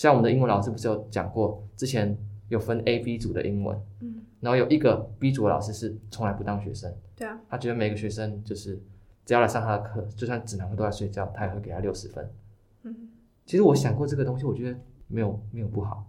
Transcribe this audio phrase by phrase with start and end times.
[0.00, 2.16] 像我们的英文老师不是有讲过，之前
[2.48, 8.80] 有分 A、B 组的英文，嗯，然后有一个 B 组的老师是从来不当学生，对啊，他觉得每个学生就是
[9.26, 12.26] 只要来上他的课，就算指南课都在睡觉，他也会给他六十分。
[12.84, 13.10] 嗯，
[13.44, 16.06] 其实我想过这个东西，我觉得没有没有不好，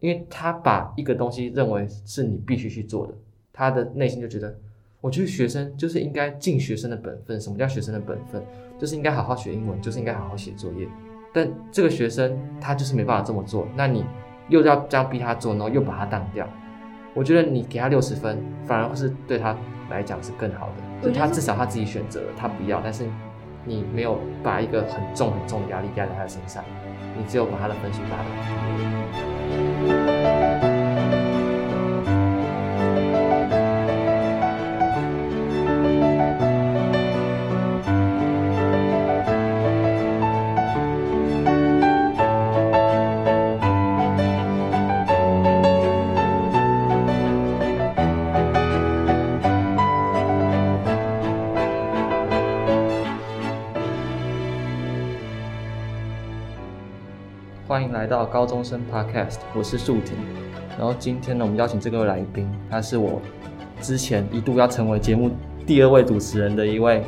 [0.00, 3.14] 因为他把一个东西认为是你必须去做的，
[3.52, 4.58] 他的内心就觉得，
[5.00, 7.40] 我觉得学生就是应该尽学生的本分。
[7.40, 8.42] 什么叫学生的本分？
[8.80, 10.88] 就是应该好好学英文，就是应该好好写作业。
[11.32, 14.04] 但这个学生他就是没办法这么做，那你
[14.48, 16.46] 又要这样逼他做，然后又把他当掉。
[17.14, 19.56] 我觉得你给他六十分，反而是对他
[19.90, 21.08] 来讲是更好的。
[21.08, 23.06] 就他至少他自己选择了，他不要，但是
[23.64, 26.62] 你没有把一个很重很重的压力压在他的身上，
[27.16, 28.18] 你只有把他的分数拉
[29.96, 30.01] 高。
[58.12, 60.14] 到高中生 Podcast，我是树婷。
[60.78, 63.22] 然后今天呢，我们邀请这个来宾，他是我
[63.80, 65.30] 之前一度要成为节目
[65.66, 67.02] 第二位主持人的一位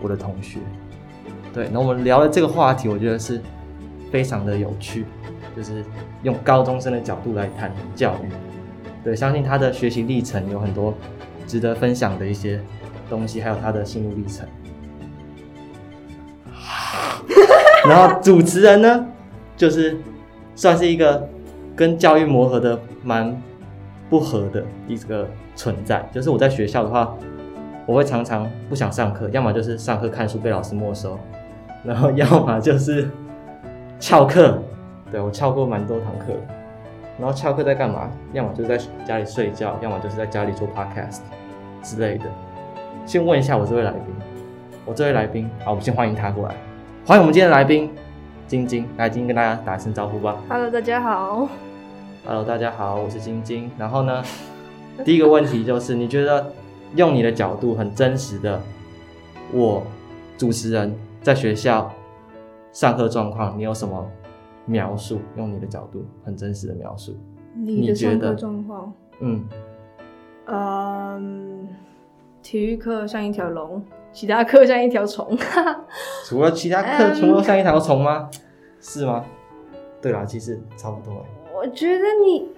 [0.00, 0.60] 我的同学。
[1.52, 3.42] 对，那我们聊的这个话题，我觉得是
[4.12, 5.04] 非常的有趣，
[5.56, 5.84] 就是
[6.22, 8.28] 用高中生的角度来谈教育。
[9.02, 10.94] 对，相信他的学习历程有很多
[11.48, 12.60] 值得分享的一些
[13.10, 14.46] 东西，还有他的心路历程。
[17.88, 19.04] 然后主持人呢？
[19.56, 19.96] 就是
[20.54, 21.28] 算是一个
[21.74, 23.36] 跟教育磨合的蛮
[24.08, 26.06] 不合的一个存在。
[26.12, 27.14] 就是我在学校的话，
[27.86, 31.18] 我会常常不想上课，要么就是上课看书被老师没收，
[31.82, 33.10] 然后要么就是
[33.98, 34.58] 翘课。
[35.10, 36.32] 对，我翘过蛮多堂课，
[37.18, 38.10] 然后翘课在干嘛？
[38.32, 41.20] 要么就是在家里睡觉，要么就是在家里做 podcast
[41.82, 42.24] 之类的。
[43.06, 44.02] 先问一下我这位来宾，
[44.84, 46.54] 我这位来宾，好，我们先欢迎他过来，
[47.06, 47.90] 欢迎我们今天的来宾。
[48.46, 50.36] 晶晶，来，晶晶跟大家打声招呼吧。
[50.48, 51.48] Hello，大家好。
[52.26, 53.70] Hello，大家好，我是晶晶。
[53.78, 54.22] 然后呢，
[55.04, 56.52] 第一个问题就是，你觉得
[56.94, 58.60] 用你的角度很真实的，
[59.50, 59.82] 我
[60.36, 61.90] 主持人在学校
[62.70, 64.06] 上课状况，你有什么
[64.66, 65.20] 描述？
[65.36, 67.16] 用你的角度很真实的描述，
[67.54, 68.92] 你的上课状况？
[69.20, 69.44] 嗯，
[70.46, 71.68] 嗯，
[72.42, 73.82] 体育课像一条龙。
[74.14, 75.36] 其他课像一条虫，
[76.24, 78.30] 除了其他课全部都像一条虫吗？
[78.80, 79.24] 是吗？
[80.00, 81.24] 对啦，其实差不多。
[81.54, 82.48] 我觉得你，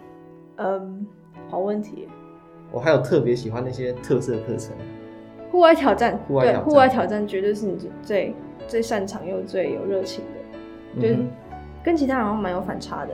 [0.56, 1.06] 嗯，
[1.48, 2.06] 好问题。
[2.70, 4.72] 我还有特别喜欢那些特色课程，
[5.50, 8.34] 户外挑战，户外挑战，对，户外挑战绝对是你最
[8.66, 10.22] 最擅长又最有热情
[10.94, 11.16] 的，就是
[11.82, 13.12] 跟其他人好像蛮有反差的。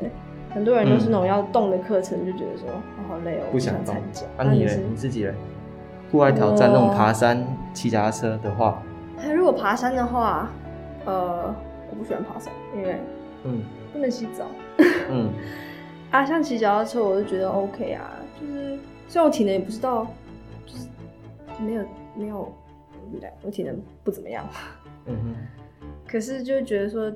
[0.54, 2.68] 很多人都是那种要动的课程，就觉得说
[3.08, 4.26] 好累哦，不想参加。
[4.36, 4.80] 啊，你嘞？
[4.90, 5.34] 你自己嘞？
[6.12, 7.42] 户外挑战那种爬山、
[7.72, 8.82] 骑脚踏车的话，
[9.34, 10.50] 如果爬山的话，
[11.06, 11.52] 呃，
[11.90, 13.00] 我不喜欢爬山，因为
[13.44, 13.62] 嗯，
[13.94, 14.44] 不能洗澡。
[15.08, 15.32] 嗯，
[16.12, 18.78] 啊，像骑脚踏车，我就觉得 OK 啊，就是
[19.08, 20.06] 虽然我体能也不知道，
[20.66, 20.86] 就是
[21.58, 21.84] 没有
[22.14, 22.52] 没有，
[23.42, 23.74] 我体能
[24.04, 24.44] 不怎么样。
[25.06, 27.10] 嗯哼， 可是就觉得说，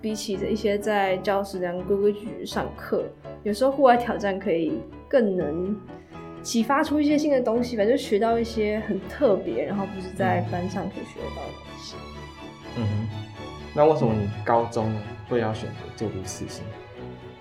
[0.00, 3.04] 比起这一些在教室这样规规矩矩上课，
[3.42, 5.76] 有时候户外挑战可以更能。
[6.42, 11.96] 启发出一些新的东西吧，就学到一些很特别，然后不是在班上可以学得到的东西。
[12.76, 13.08] 嗯哼，
[13.74, 14.92] 那为什么你高中
[15.28, 16.64] 会要选择就读世新？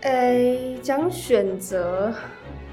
[0.01, 2.13] 诶、欸，讲选择，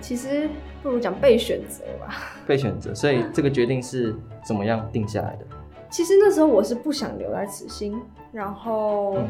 [0.00, 0.48] 其实
[0.82, 2.34] 不如讲被选择吧。
[2.46, 4.14] 被选择，所以这个决定是
[4.44, 5.46] 怎么样定下来的？
[5.90, 8.00] 其实那时候我是不想留在慈心，
[8.32, 9.28] 然后、嗯、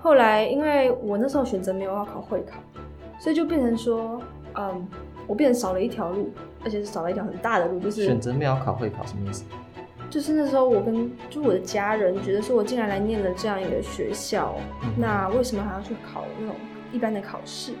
[0.00, 2.58] 后来因为我那时候选择没有要考会考，
[3.18, 4.20] 所以就变成说，
[4.54, 4.86] 嗯。
[5.26, 6.30] 我变成少了一条路，
[6.64, 9.44] 而且是少了一条很大的路，就是选择没有考会考什么意思？
[10.08, 14.54] 就是那时候我跟就我的家人觉得说，我竟然来念了这样一个学校，
[14.84, 16.54] 嗯、那为什么还要去考那种
[16.92, 17.72] 一般的考试？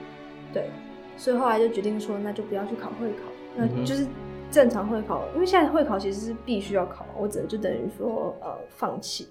[0.52, 0.68] 对，
[1.16, 3.22] 所以后来就决定说，那就不要去考会考，
[3.54, 4.04] 那就是
[4.50, 9.28] 正常会考，因为现在会考其实是必须要考，我只能就等于说呃放弃，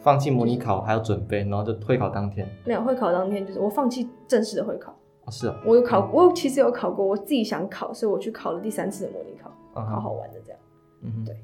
[0.00, 4.96] 放弃模拟考还要准备，然后就会考当天没有会考当天就是我放弃正式的会考。
[5.30, 10.00] 是啊，我有考，我其实有考过，我自己想考，所以我去考了第三次的模拟考，好、uh -huh.
[10.00, 10.60] 好玩的这样。
[11.02, 11.36] 嗯哼，对。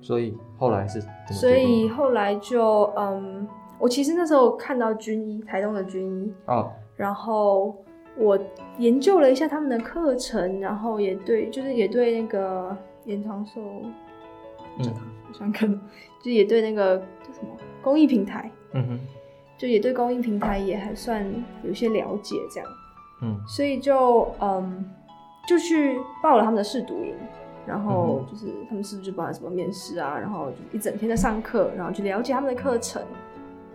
[0.00, 1.00] 所以后来是，
[1.30, 3.46] 所以后来就嗯，
[3.78, 6.66] 我其实那时候看到军医，台东的军医哦，oh.
[6.96, 7.76] 然后
[8.16, 8.38] 我
[8.78, 13.60] 研究了一下他们的课程，然后也对，就是也对那个延长寿，
[14.78, 14.92] 嗯，
[15.28, 15.70] 我想看，
[16.20, 17.48] 就也对那个叫什么
[17.80, 19.00] 公益平台，嗯哼。
[19.58, 21.24] 就也对公益平台也还算
[21.62, 22.68] 有些了解，这样，
[23.22, 24.84] 嗯，所以就嗯，
[25.48, 27.14] 就去报了他们的试读营，
[27.66, 33.00] 然后就是他们是不是就报了什么面试啊，然后就一整天在上课，然后去了解他们的课程，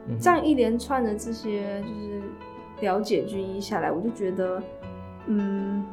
[0.07, 2.21] 嗯，这样一连串的这些就是
[2.81, 4.61] 了解军医下来，我就觉得，
[5.27, 5.83] 嗯，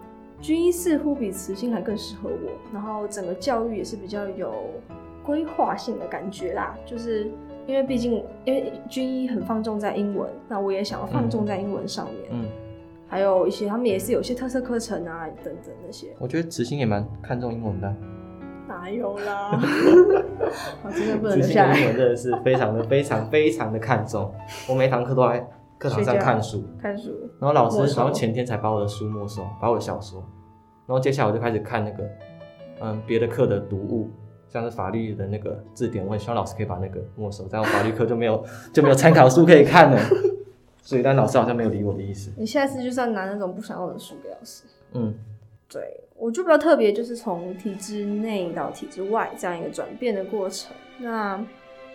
[0.41, 4.53] 军医似乎比慈心还更适合我，然后整个教育也是比较有
[5.25, 7.31] 规划性的感觉啦，就是。
[7.67, 12.17] 因为毕竟，因为军医很放纵在英文，那我也想要放纵在英文上面。
[12.31, 12.45] 嗯，
[13.15, 16.09] 还有一些他们也是有些特色课程啊，等等那些。
[16.19, 17.95] 我觉得慈心也蛮看重英文的。
[18.67, 19.57] 哪有啦？
[20.83, 21.75] 我 真的不能下来。
[21.75, 24.35] 慈心英文真的是非常的、非常、非常的看重。
[24.69, 27.13] 我每堂课都在课堂上看书，看书。
[27.39, 30.19] 然后老师，然后前天才把我的书没收，把我的小说。
[30.85, 32.05] 然后接下来我就开始看那个，
[32.81, 34.11] 嗯，别的课的读物。
[34.49, 40.01] 像是法律的那个字典，我很希望老师可以把那个没收，这样我法律课就没有就没有参考书可以看了。
[40.85, 42.31] 所以，但老师好像没有理我的意思。
[42.37, 44.65] 你下次就是要拿那种不想要的书给老师。
[44.93, 45.15] 嗯，
[45.69, 50.73] 对，我就比较特别，就是从体制内到体制外这样一个转变的过程。
[50.99, 51.45] 那，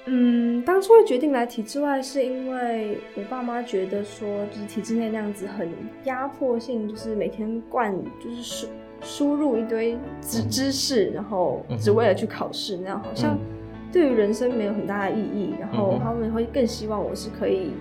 [0.06, 5.69] 嗯，当初会决定来体制外，是因为我爸妈觉得说，就是体制内那样子很
[6.06, 8.68] 压迫性，就是每天灌就是输。
[9.01, 13.39] 输入一堆知知识，然后只为了去考试，那样好像
[13.94, 15.53] 对于人生没有很大的意义。
[15.57, 17.71] 然后他们会更希望我是可以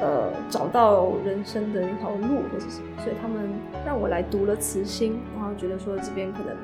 [0.00, 3.50] 呃找到人生的那条路或者什么，所以他们
[3.84, 6.56] 让我来读了慈心，然后觉得说这边可能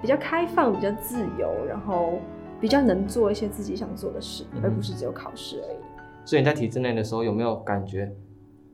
[0.00, 2.18] 比较开放、比较自由，然后
[2.60, 5.76] 比较能做一些自己想做的事，而不是只有考试而已。
[6.24, 8.12] 所以你在体制内的时候有没有感觉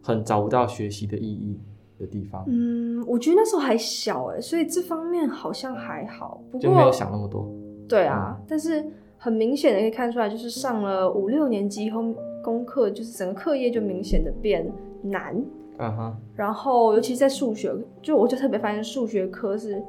[0.03, 1.61] 很找不到学习的意义？
[1.99, 7.47] 的地方，嗯，我觉得那时候还小哎，所以这方面好像还好，不过就没有想那么多。
[7.87, 8.83] 对啊，嗯、但是
[9.19, 12.03] 很明显的可以看出来，就是上了五六年级以后，
[12.43, 14.71] 功课就是整个课业就明显的变
[15.03, 15.37] 难。
[15.79, 16.17] 嗯哼。
[16.35, 19.83] 然后尤其在数学，就我就特别发现数学科是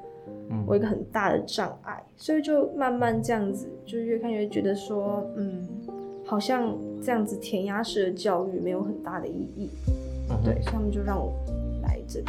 [0.66, 5.68] 我一个很大的障碍，嗯、所以就慢慢这样子，就越看越觉得说，嗯，
[6.26, 9.70] 好像这样子填鸭式的教育没有很大的意义。
[10.30, 11.34] 嗯哼，对，所以他们就让我
[11.84, 11.98] 来。
[12.08, 12.26] 这里，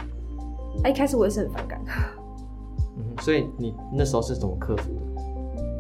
[0.85, 1.81] 啊，一开始我也是很反感。
[2.97, 5.23] 嗯，所以你那时候是怎么克服的？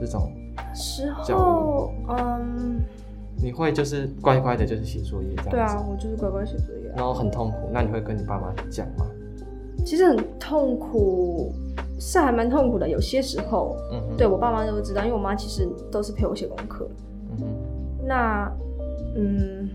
[0.00, 0.32] 这种
[0.74, 2.80] 时候，嗯，
[3.42, 5.50] 你会就是乖乖的，就是写作业这样子。
[5.50, 6.92] 对啊，我就是乖乖写作业。
[6.94, 9.06] 然后很痛苦，那你会跟你爸妈讲吗？
[9.84, 11.52] 其实很痛苦，
[11.98, 12.88] 是还蛮痛苦的。
[12.88, 16.88] 有些时候，嗯，对我爸妈都知道，因为我妈其实都是陪我写功课。
[17.32, 18.52] 嗯哼，那，
[19.16, 19.68] 嗯，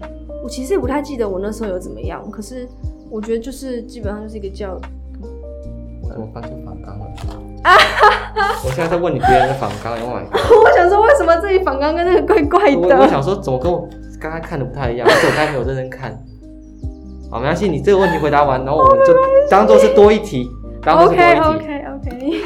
[0.43, 2.67] 我其实也不太记得我那时候有怎么样，可是。
[3.09, 4.77] 我觉得就是基本上就是一个教，
[6.07, 7.06] 我怎么发出反刚了？
[7.63, 8.62] 啊哈哈！
[8.63, 12.95] 我现在在问你别人的反刚，因为 我想说为什么这里反刚跟那个怪怪的？
[12.95, 13.88] 我，我想说怎么跟我
[14.19, 16.12] 刚刚看的不太一样，而且我刚才没有认真看。
[17.30, 19.13] 好，没关系，你这个问题回答完，然后我们就
[19.50, 20.50] 当做是多一题，
[20.81, 21.42] 当做是多一题。
[21.42, 22.42] OK OK OK。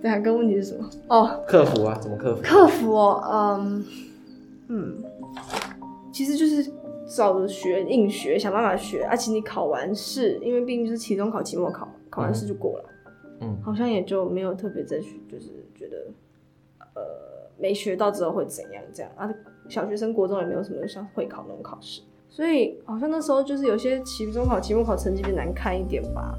[0.00, 0.88] 对啊，跟问题是什么？
[1.08, 2.42] 哦，克服啊，怎么克服？
[2.42, 3.84] 克服哦，嗯
[4.68, 4.94] 嗯，
[6.12, 6.77] 其实就是。
[7.08, 9.04] 照着学，硬学，想办法学。
[9.04, 12.84] 而且你考完试，因为毕竟就是期中考、期末考，考完试就过了。
[13.40, 15.96] 嗯，好像也就没有特别再去，就是觉得，
[16.94, 17.02] 呃，
[17.56, 19.32] 没学到之后会怎样这样啊？
[19.68, 26.36] 小学生、国中也没有什么像会考那种考试，所以好像那时候就是有些期中考、期末考成绩比较难看一点吧。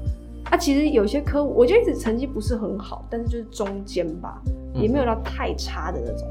[0.50, 4.42] 啊，其实有些科，我觉得一直成绩不是很好，但是就是中间吧，
[4.74, 6.26] 也没有到太差的那种。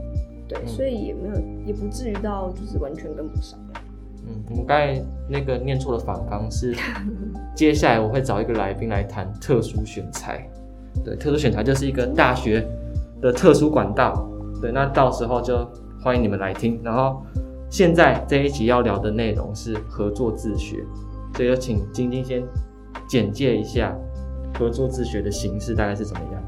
[0.47, 1.35] 对，嗯、所以也没有，
[1.67, 3.57] 也不至于到就是完全跟不上。
[4.27, 6.75] 嗯，我们刚才那个念错的反纲是，
[7.55, 10.47] 接下来我会找一个来宾来谈特殊选材。
[11.03, 12.67] 对，特殊选材就是一个大学
[13.21, 14.27] 的特殊管道。
[14.61, 15.65] 对，那到时候就
[16.01, 16.79] 欢迎你们来听。
[16.83, 17.23] 然后
[17.69, 20.83] 现在这一集要聊的内容是合作自学，
[21.35, 22.43] 所以就请晶晶先
[23.07, 23.95] 简介一下
[24.57, 26.38] 合作自学的形式大概是怎么样。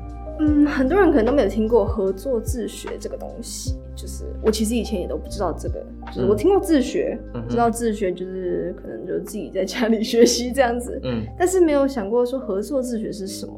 [0.41, 13.53] 嗯，很多人可能都没有听过合作自学这个东西，就是我其实以前也都不知道这个，就是我听过自学，嗯、知道自学就是可能就自己在家里学习这样子，嗯，但是没有想过说合作自学是什么。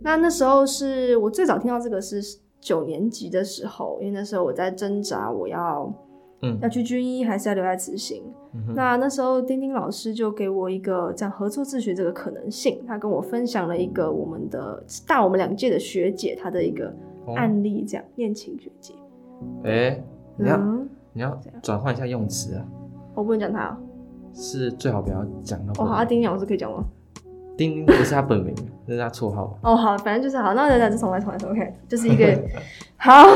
[0.00, 2.22] 那那时候是我最早听到这个是
[2.60, 5.92] 九年级的时候，因为那时候我在挣扎我要。
[6.42, 8.22] 嗯，要去军医还是要留在慈行？
[8.54, 16.92] 嗯、那那时候丁丁老师就给我一个这样合作自学这个可能性，他跟我分享了一个我们的大我们两届的学姐她的一个
[17.36, 18.94] 案例，这样念琴、哦、学姐。
[19.64, 20.04] 哎、欸，
[20.36, 22.66] 你要、嗯、你要转换一下用词啊！
[23.14, 23.78] 我不能讲他啊，
[24.32, 25.84] 是最好不要讲到。
[25.84, 26.84] 哦，好，丁丁老师可以讲吗？
[27.60, 28.54] 丁丁不是他本名，
[28.86, 29.58] 那是他绰号。
[29.62, 32.42] 哦，好，反正就是好，那那就重来重来重来，OK，就是一个
[32.96, 33.26] 好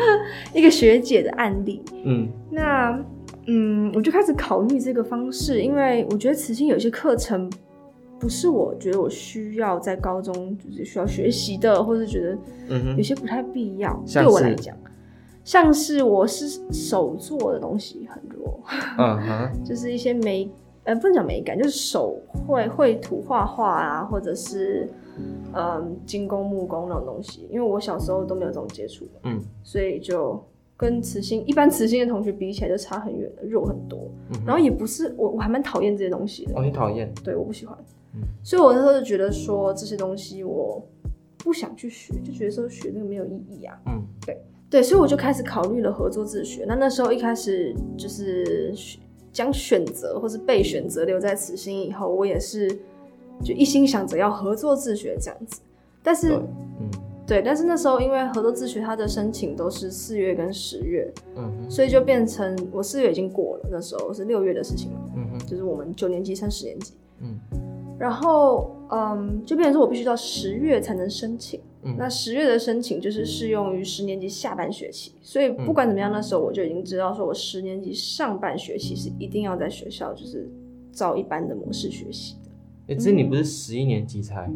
[0.54, 1.82] 一个学姐的案例。
[2.02, 2.98] 嗯，那
[3.46, 7.52] 嗯，我就开始考虑这个方式，因为我觉得慈心有些课程
[8.18, 12.38] 不是我觉得我需要在高中就是需要学习的，或是觉得
[12.96, 13.92] 有些不太必要。
[13.92, 14.74] 嗯、对我来讲，
[15.44, 18.58] 像是我是手做的东西很多，
[18.96, 20.50] 嗯哼， 就是一些美
[20.84, 24.88] 呃不能讲美感，就是手绘绘图画画啊，或者是
[25.52, 30.42] 嗯金工木工那种东西，因为我小时候都没有这种接触，嗯，所以就。
[30.76, 34.10] 跟慈心一般慈心的同学比起来就差很远了，弱很多。
[34.32, 36.52] 嗯、然后也不是我，我还蛮讨厌这些东西的。
[36.58, 37.10] 哦，你讨厌？
[37.22, 37.78] 对，我不喜欢。
[38.12, 40.84] 嗯、所以我那时候就觉得说这些东西我
[41.38, 43.80] 不想去学，就觉得说学那个没有意义啊。
[43.86, 44.36] 嗯，对
[44.68, 46.64] 对，所以我就开始考虑了合作自学。
[46.66, 48.74] 那那时候一开始就是
[49.34, 52.70] 将选择或是被选择留在慈心以后，我也是
[53.42, 55.60] 就一心想着要合作自学这样子。
[56.02, 56.88] 但是，嗯。
[57.26, 67.40] 对，但是那时候因为合作自学，它的申请都是四月跟十月，嗯，所以就变成我四月已经过了，那时候是六月的事情了，嗯哼，就是我们九年级升十年级，嗯，
[67.98, 80.48] 然后嗯，就变成说我必须到十月才能申请，嗯，那十月的申请就是适用于十年级下半学期，所以不管怎么样，那时候我就已经知道说我十年级上半学期是一定要在学校就是
[80.92, 82.50] 照一般的模式学习的。
[82.88, 84.50] 哎，这你不是十一年级才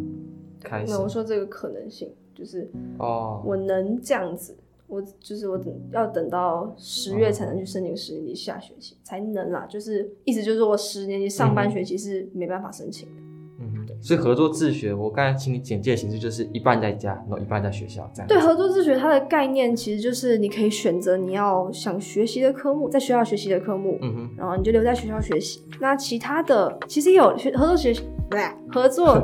[0.63, 0.93] 开始？
[0.93, 2.11] 那我说这个可能性。
[2.39, 2.71] 就是
[3.01, 4.57] 哦，我能这样子，
[4.87, 9.67] 我就是我等要等到十月才能去申请十年级下学期才能啦。
[9.69, 13.15] 就是意思就是说我十年级上半学期是没办法申请的。
[13.59, 13.97] 嗯，对。
[14.01, 18.29] 所以合作自学，我刚才请你简介的形式就是一半在家，然后一半在学校这样。
[18.29, 25.63] 对，合作自学它的概念其实就是你可以选择你要想学习的科目，在学校学习的科目，嗯哼，然后你就留在学校学习。
[25.81, 29.23] 那其他的其实也有学合作学习，对，合作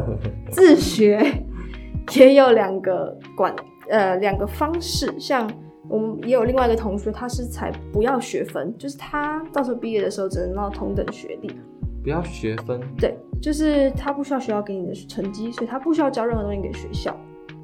[0.51, 1.45] 自学。
[2.17, 3.57] 也有两个管
[3.89, 5.51] 呃两个方式，像
[5.89, 11.51] 我们也有另外一个同学，他是才不要学分，就是他到时候毕业的时候只能拿同等学历，
[12.05, 12.81] 不要学分。
[12.97, 17.17] 对，就是他不需要学校给你的成绩，所以他不需要交任何东西给学校。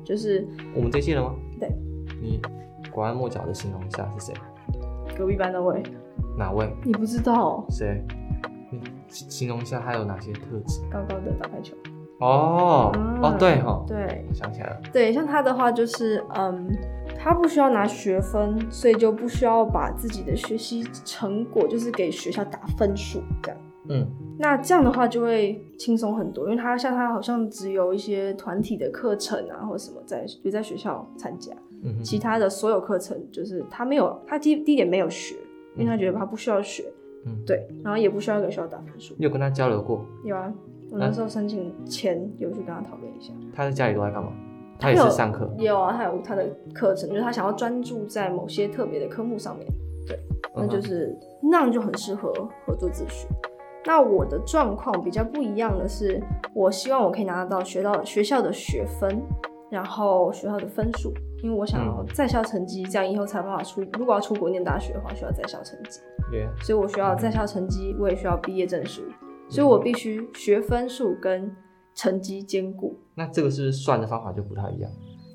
[0.02, 0.44] 就是
[0.74, 1.34] 我们这届了吗？
[1.60, 1.70] 对，
[2.20, 2.40] 你
[2.90, 4.34] 拐弯抹角的形容一下是谁？
[5.16, 5.82] 隔壁班那位。
[6.38, 6.74] 哪位？
[6.82, 7.64] 你不知道？
[7.68, 8.02] 谁？
[8.72, 10.80] 你形容一下他有哪些特质？
[10.90, 11.76] 高高的打排球。
[12.20, 14.80] 哦、嗯、哦，对哈，对，我想起来了。
[14.92, 16.68] 对，像他的话就是，嗯，
[17.18, 23.60] 他不需要拿学分，所以就不需要把自己的学习成果就是给学校打分数这样。
[23.88, 24.06] 嗯，
[24.38, 35.36] 那这样的话就会轻松很多，因为他像他好像只有一些团体的课程啊，或者什么在就在学校参加，嗯哼，其他的所有课程就是他没有，他第第一点没有学，
[35.76, 36.84] 因为他觉得他不需要学，
[37.26, 39.14] 嗯，对，然后也不需要给学校打分数。
[39.18, 40.04] 你有跟他交流过？
[40.24, 40.52] 有啊。
[40.92, 43.32] 我那时候申请前有去跟他讨论一下。
[43.54, 44.32] 他在家里都在干嘛？
[44.76, 45.48] 他也是上课。
[45.56, 49.64] 有啊，他有他的课程，就是他想要专注在某些特别的科目上面。
[50.04, 50.18] 对，
[50.56, 51.48] 那就是、uh.
[51.48, 52.32] 那样就很适合
[52.66, 53.28] 合作自学。
[53.86, 56.22] 那我的状况比较不一样的是，
[56.54, 59.22] 我希望我可以拿得到学到学校的学分，
[59.70, 63.82] 然后学校的分数，因为我想要在校成绩，这样以后才有办法出。
[63.98, 66.00] 如果要出国念大学的话，需要在校成绩。
[66.30, 66.50] Yeah.
[66.62, 69.02] 所以我需要在校成绩，我也需要毕业证书。
[69.48, 71.50] 所以我必须学分数跟
[71.94, 72.96] 成绩兼顾。
[73.16, 74.90] 那这个是不是算的方法就不太一样？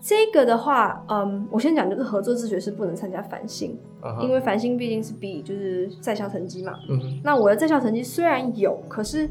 [0.07, 4.21] 这个的话，嗯，我先讲就是合作自学是不能参加繁星，uh huh.
[4.21, 6.77] 因为繁星毕竟是比就是在校成绩嘛。
[6.87, 7.19] 嗯、uh，huh.
[7.23, 9.27] 那我的在校成绩虽然有，可是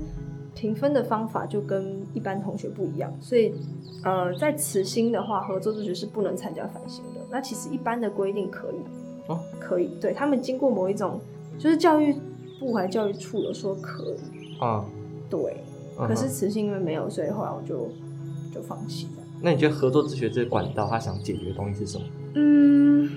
[0.52, 3.54] 评分的方法就跟一般同学不一样，所以
[4.02, 7.21] 呃，在慈心的话，合作自学是不能参加繁星的。
[7.31, 11.21] 那其实一般的规定可以，哦，可以，对他们经过某一种，
[11.57, 12.16] 就是教育
[12.59, 14.59] 部还教育处有说可以。
[14.59, 14.85] 啊，
[15.31, 15.57] 对，
[15.97, 17.88] 可是慈心因为没有，所以后来我就
[18.52, 19.24] 就放弃了。
[19.45, 22.05] 那你觉得合作自学这个管道，他想解决的东西是什么？
[22.35, 23.11] 嗯，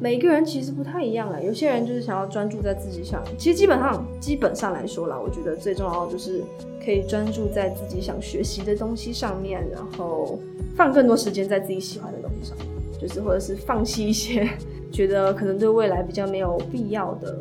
[0.00, 1.38] 每个人其实不太一样啊。
[1.38, 6.42] 有些人就是想要专注在自己想，其实基本上基本上来说啦，我觉得最重要的就是
[6.82, 10.38] 可以专注在自己想学习的东西上面，然后
[10.74, 12.56] 放更多时间在自己喜欢的东西上，
[12.98, 14.48] 就是或者是放弃一些
[14.90, 17.38] 觉得可能对未来比较没有必要的。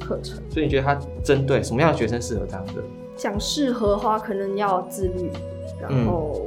[0.00, 2.82] 课程，所以你觉得他针对什么样的学生适合这样的？
[3.16, 5.30] 讲适合的话，可能要自律，
[5.80, 6.46] 然后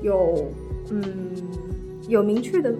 [0.00, 1.32] 有嗯，嗯
[2.08, 2.74] 有明确的，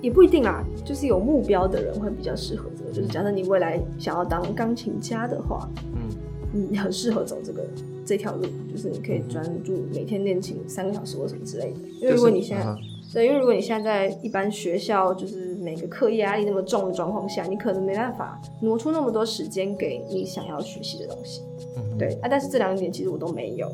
[0.00, 2.90] 也不一定啊，就是有目标的人会比较适合这个。
[2.92, 7.66] 就是假设你未来想要当钢琴家的话，嗯，你很适合走这个
[8.04, 11.78] 这条路，就是你可以专注每天练琴三个小时或什么之类的。
[12.00, 12.64] 因为如果你现在，
[13.12, 15.48] 对，因为如果你现在在一般学校，就是。
[15.58, 21.42] 每个课业压力那么重的状况下，你可能没办法挪出那么多时间给你想要学习的东西。
[21.76, 23.70] 嗯，对啊，但是这两点其实我都没有。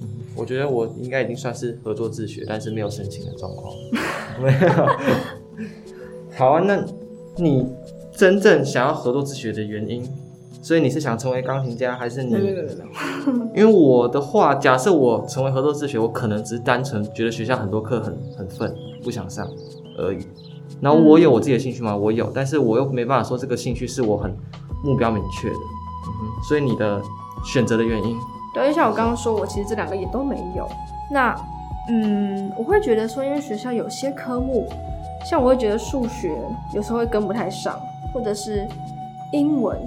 [0.00, 0.07] 嗯，
[0.38, 3.74] 我觉得我应该已经算是合作自学，但是没有申请的状况。
[4.40, 4.86] 没有。
[6.36, 6.84] 好啊，那
[7.36, 7.66] 你
[8.12, 10.08] 真正想要合作自学的原因
[10.60, 12.32] 所以你是想成为钢琴家，还是你？
[12.32, 13.46] 没有没有没有。
[13.54, 19.48] 因为我的话，假设我成为合作自学，我可能只是单纯觉得学校很多课很很粪，不想上
[19.98, 20.18] 而已。
[20.80, 21.96] 然后我有我自己的兴趣吗？
[21.96, 24.36] 我有，但是我又没办法说这个兴趣是我很
[24.84, 25.54] 目标明确的。
[25.54, 27.00] 嗯哼，所以你的
[27.44, 28.16] 选择的原因？
[28.54, 30.68] 对，就像我刚刚说，我其实这两个也都没有。
[31.10, 31.34] 那
[31.90, 34.66] 嗯，我会觉得说，因为学校有些科目，
[35.24, 36.38] 像我会觉得数学
[36.72, 37.80] 有时候会跟不太上，
[38.12, 38.68] 或者是
[39.32, 39.78] 英文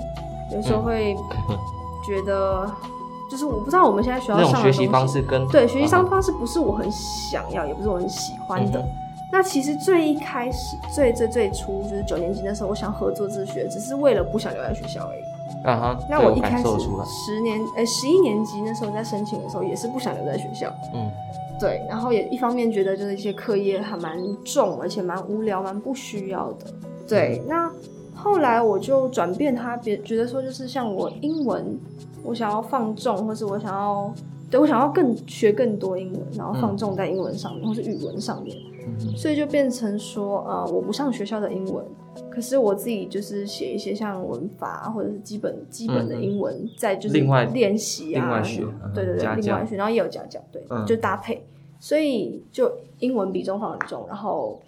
[0.52, 1.16] 有时候会
[2.06, 2.90] 觉得，嗯、
[3.30, 8.80] 就是我不知道我们现在学校上的学习方式跟对学习上方式不是我很想要，也不是我很喜欢的。
[8.80, 8.90] 嗯、
[9.32, 15.24] 那其实最一开始最最最初就是九年级的时候，我想合作自学，只是为了不想留在学校而已。
[15.64, 16.68] 啊哈，那我一开始
[17.06, 20.74] 十年呃十一年级那时候在申请的时候，也是不想留在学校。
[20.94, 21.10] 嗯。
[21.60, 26.66] 对，然后也一方面觉得就是一些课业还蛮重，而且蛮无聊，蛮不需要的。
[27.08, 27.72] 对，那
[28.16, 31.80] 后来我就转变他，别觉得说就是像我英文，
[32.24, 34.12] 我想要放纵，或是我想要，
[34.50, 38.58] 对，我想要更学更多英文，然后放纵在英文上面，嗯、或是语文上面。
[38.86, 41.86] 嗯、所以就变成说，呃，我不上学校的英文，
[42.30, 51.44] 可是我自己就是写一些像文法或者是基本基本的英文，在、嗯、就是另外练习啊，另外学，对对对，另外学，然后也有家教，对，嗯、就搭配。
[51.80, 54.62] 所以就英文比重放很重，然后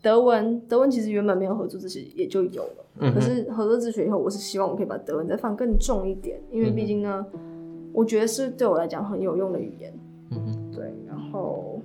[0.00, 9.92] 德文德文其实原本没有合作自学也就有了，嗯、可是合作自学以后，我是希望我可以把德文再放更重一点，因为毕竟呢，嗯、我觉得是对我来讲很有用的语言。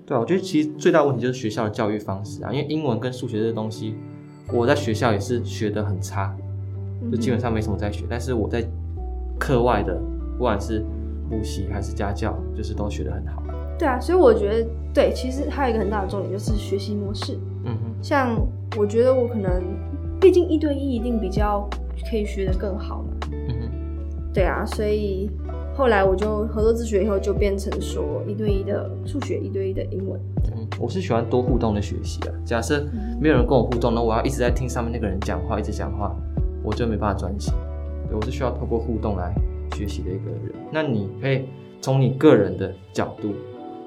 [0.10, 3.94] 对啊，我觉得其实最大问题就是学校的教育方式啊，因为英文跟数学这些东西，
[4.52, 6.36] 我在学校也是学的很差，
[7.12, 8.68] 就基本上没什么在学，嗯、但是我在
[9.38, 9.94] 课外的，
[10.36, 10.84] 不管是
[11.30, 13.44] 补习还是家教，就是都学的很好。
[13.78, 17.38] 对啊，所以我觉得对，其实还有一个很大的重点就是学习模式。
[17.66, 18.36] 嗯哼，像
[18.78, 19.62] 我觉得我可能，
[20.20, 21.70] 毕竟一对一一定比较
[22.10, 23.28] 可以学的更好嘛。
[23.32, 25.30] 嗯哼，对啊，所以
[25.80, 30.20] 后来我就合作自学以后就变成说一对一的数学，一对一的英文。
[30.54, 32.36] 嗯，我是喜欢多互动的学习啊。
[32.44, 32.86] 假设
[33.18, 36.14] 没有人跟我互动，那我要一直在听上面那个人讲话，一直讲话，
[36.62, 37.54] 我就没办法专心。
[38.10, 39.34] 对，我是需要透过互动来
[39.74, 40.54] 学习的一个人。
[40.70, 41.46] 那你可以
[41.80, 43.34] 从你个人的角度。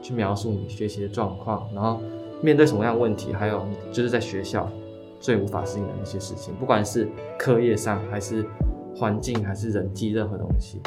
[0.00, 2.00] 去描述你学习的状况，然后
[2.42, 3.62] 面对什么样的问题，还有
[3.92, 4.68] 就是在学校
[5.20, 7.06] 最无法适应的那些事情，不管是
[7.38, 8.44] 课业上，还是
[8.96, 10.80] 环境，还是人际，任何东西。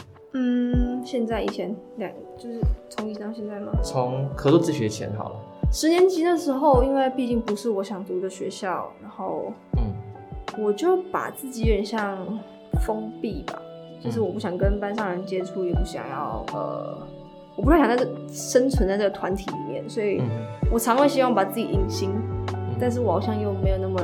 [1.05, 3.71] 嗯，现在以前两就是从以前到现在吗？
[3.83, 5.35] 从合作自学前好了。
[5.71, 9.93] 十年级的时候，因为毕竟不是我想读的学校，然后嗯，
[10.63, 12.17] 我就把自己有点像
[12.81, 13.61] 封闭吧，
[14.01, 16.97] 就是我不想跟班上人接触，也不想要呃。
[17.55, 20.21] 我不太想在这生存在这个团体里面，所以
[20.69, 22.11] 我常会希望把自己隐形，
[22.49, 23.97] 嗯、但是我好像又没有那么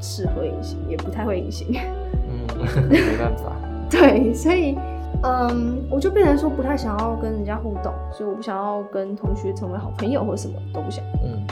[0.00, 1.68] 适合隐形，也不太会隐形。
[1.72, 3.52] 嗯，没办法。
[3.88, 4.76] 对，所以
[5.22, 11.04] 嗯，我就变成说不太想要跟人家互动，所以我不想要跟同学成为好朋友或什么都不想。
[11.24, 11.46] 嗯。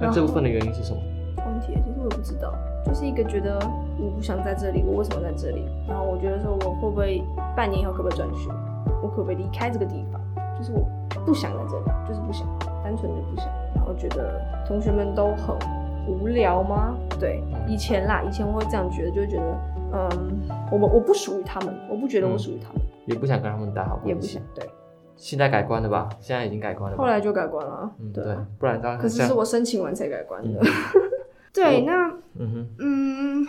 [0.00, 1.00] 那这部分的原因是什么？
[1.46, 2.52] 问题其实我也不知道，
[2.84, 3.58] 就是一个觉得
[3.98, 5.64] 我不想在这里，我为什么在这里？
[5.88, 7.22] 然后我觉得说我会不会
[7.56, 8.50] 半年以后可不可以转学？
[9.02, 10.20] 我可不可以离开这个地方？
[10.58, 10.86] 就是我
[11.24, 12.46] 不想在这里，就是不想，
[12.82, 13.46] 单纯就不想。
[13.74, 15.56] 然后觉得同学们都很
[16.06, 16.94] 无聊吗？
[17.18, 19.42] 对，以前啦，以前我会这样觉得，就会觉得，
[19.92, 20.08] 嗯，
[20.70, 24.42] 我们我不属于他们，我不觉得我属于他们，嗯，也不想跟他们打好关系，也不想。
[24.54, 24.70] 对，
[25.16, 26.08] 现在改观了吧？
[26.20, 26.96] 现在已经改观了。
[26.96, 30.60] 后来就改观了，嗯，对，不然当可是是我申请完才改观的。
[30.60, 30.66] 嗯、
[31.52, 33.46] 对，那，嗯哼，嗯，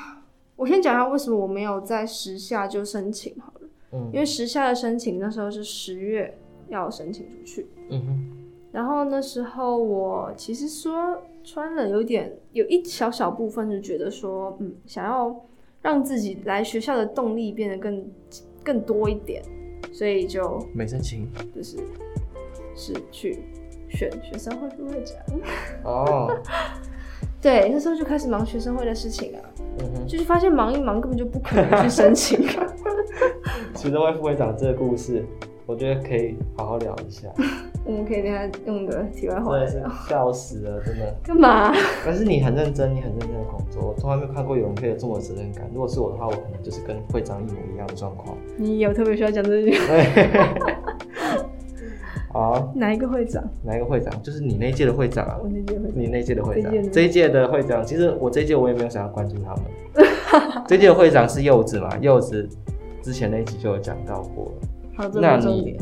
[0.56, 6.38] 我先讲一下为什么我没有在时下就申请好了，嗯，因为时下的申请那时候是十月。
[6.70, 8.32] 要申请出去，嗯哼，
[8.72, 15.36] 然后那时候我其实说穿了有点有一小小部分就觉得说，嗯，想要
[15.82, 18.12] 让自己来学校的动力变得更
[18.64, 19.42] 更多一点，
[19.92, 21.78] 所以就没申请，就是
[22.76, 23.40] 是去
[23.90, 25.18] 选学生会副会长。
[25.84, 26.36] 哦，
[27.42, 29.42] 对，那时候就开始忙学生会的事情啊，
[30.08, 32.46] 就是发现忙一忙根本就不可能去申请。
[33.76, 35.26] 学生会副会长这个故事。
[35.66, 37.30] 我觉得可以好好聊一下。
[37.90, 39.58] 我们可以等下用个题外话。
[39.58, 41.12] 真的是笑死了，真的。
[41.24, 41.74] 干嘛？
[42.06, 45.68] 但是你很认真，你很认真的工作，我从来没有看过有人可以有这么有责任感。
[45.74, 48.38] 如果是我的话，我可能就是跟会长一模一样的状况。
[48.58, 49.76] 你有特别需要讲这句？
[52.32, 52.72] 好。
[52.76, 53.44] 哪一个会长？
[53.64, 54.22] 哪一个会长？
[54.22, 55.40] 就是你那届的会长啊。
[55.42, 55.94] 我那届会长。
[55.96, 56.72] 你那届的会长。
[56.92, 59.64] 这一届的会长，其实我这一届我也没有想要关注他们。
[60.68, 61.90] 这一届的会长是柚子嘛？
[62.00, 62.48] 柚子
[63.02, 64.54] 之前那一集就有讲到过。
[65.14, 65.78] 那你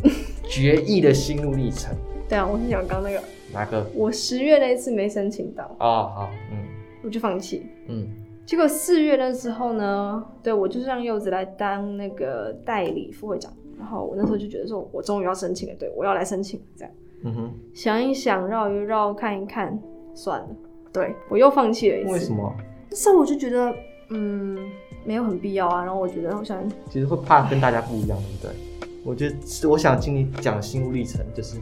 [0.49, 1.95] 决议的心路历程？
[2.27, 3.21] 对啊，我是讲刚那个
[3.53, 3.85] 哪个？
[3.93, 6.57] 我十月那一次没申请到啊，好，嗯，
[7.03, 8.07] 我就放弃，嗯，
[8.45, 16.93] 结果四月的时候呢，对，我就是让柚子来当那个代理副会长，然后我那时候就觉得说，我终于要申请了，对，我要来申请这样。
[17.23, 17.53] 嗯哼。
[17.73, 19.79] 想一想，绕一绕，看一看，
[20.13, 20.47] 算了，
[20.91, 22.11] 对，我又放弃了一次。
[22.11, 22.53] 为什么？
[22.89, 23.73] 那时候我就觉得，
[24.09, 24.57] 嗯，
[25.05, 25.83] 没有很必要啊。
[25.83, 28.86] 然后我觉得，好像，其实会怕跟大家不一样，对不对？
[29.07, 31.57] 我觉得，我想听你讲心路历程，就是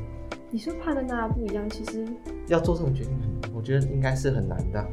[0.50, 2.04] 你说怕跟大家不一样，其实
[2.48, 3.14] 要做这种决定，
[3.56, 4.84] 我觉得应该是很难的。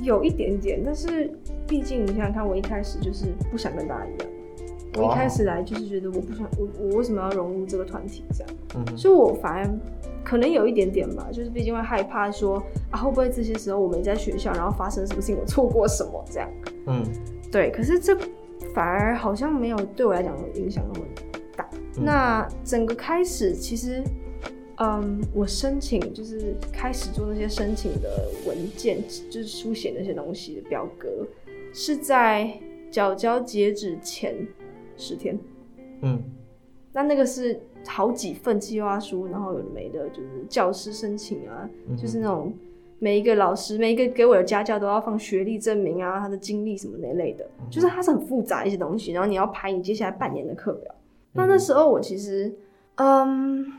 [0.00, 1.28] 有一点点，但是
[1.66, 4.30] 毕竟你想想看，我一开始就是不想跟大家一样。
[4.94, 8.54] 我一开始来就是觉得我不想，我我为什么要融入这个团体这样？
[8.76, 9.68] 嗯，所以我反而
[10.22, 16.48] 可能有一点点吧，就是毕竟会害怕说啊，会不会这些时候我没在学校，然后发生什么事情，我错过什么这样？
[16.86, 17.02] 嗯，
[17.50, 17.72] 对。
[17.72, 18.16] 可是这
[18.72, 21.06] 反而好像没有对我来讲影响那么。
[22.04, 24.02] 那整个开始其实。
[24.80, 31.26] 嗯，我申请就是开始做那些申请的文件，就是书写那些东西的表格，
[31.72, 32.48] 是在
[32.88, 34.36] 缴交截止前
[34.96, 35.36] 十天。
[36.02, 36.22] 嗯，
[36.92, 37.58] 那那个是
[37.88, 42.54] 好几份计划书，然后有的没的，就是教师申请啊，嗯、就是那种
[43.00, 50.94] 每一个老师每一个给我的家教都要放学历证明啊，他的经历什么那类的，嗯，就是它是很复杂一些东西，然后你要排你接下来半年的课表。
[51.32, 51.34] 嗯。
[51.34, 52.54] 那那时候我其实，
[52.96, 53.72] 嗯。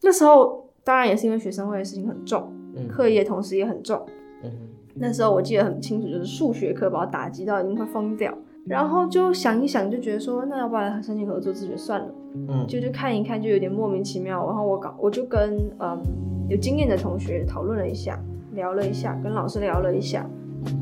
[0.00, 2.52] 那时候当然也是因为学生会的事情很重，
[2.88, 4.06] 课业同时也很重。
[4.44, 4.50] 嗯。
[4.94, 8.32] 那时候我记得很清楚，就是数学课把我打击到已经快疯掉，
[8.64, 12.14] 然后就想一想，就觉得说，那要不要来申请合作自学算了。
[12.34, 12.64] 嗯。
[12.68, 14.46] 就就看一看，就有点莫名其妙。
[14.46, 16.00] 然后我搞，我就跟嗯
[16.48, 20.24] 有经验的同学讨论了一下，聊了一下，跟老师聊了一下。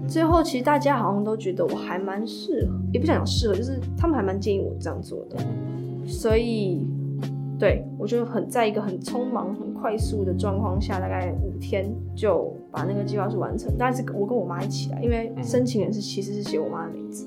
[0.06, 5.36] 最后其实大家好像都觉得我还蛮适合，也不想讲适合，就是他们还蛮建议我这样做的。
[6.06, 6.86] 所以。
[7.58, 13.74] 对，我就很在一个很匆忙、很快速的状况下，大概五天就把那个计划书完成。
[13.78, 17.26] 但是我跟我妈一起来，因为申请人是其实是写我妈的名字，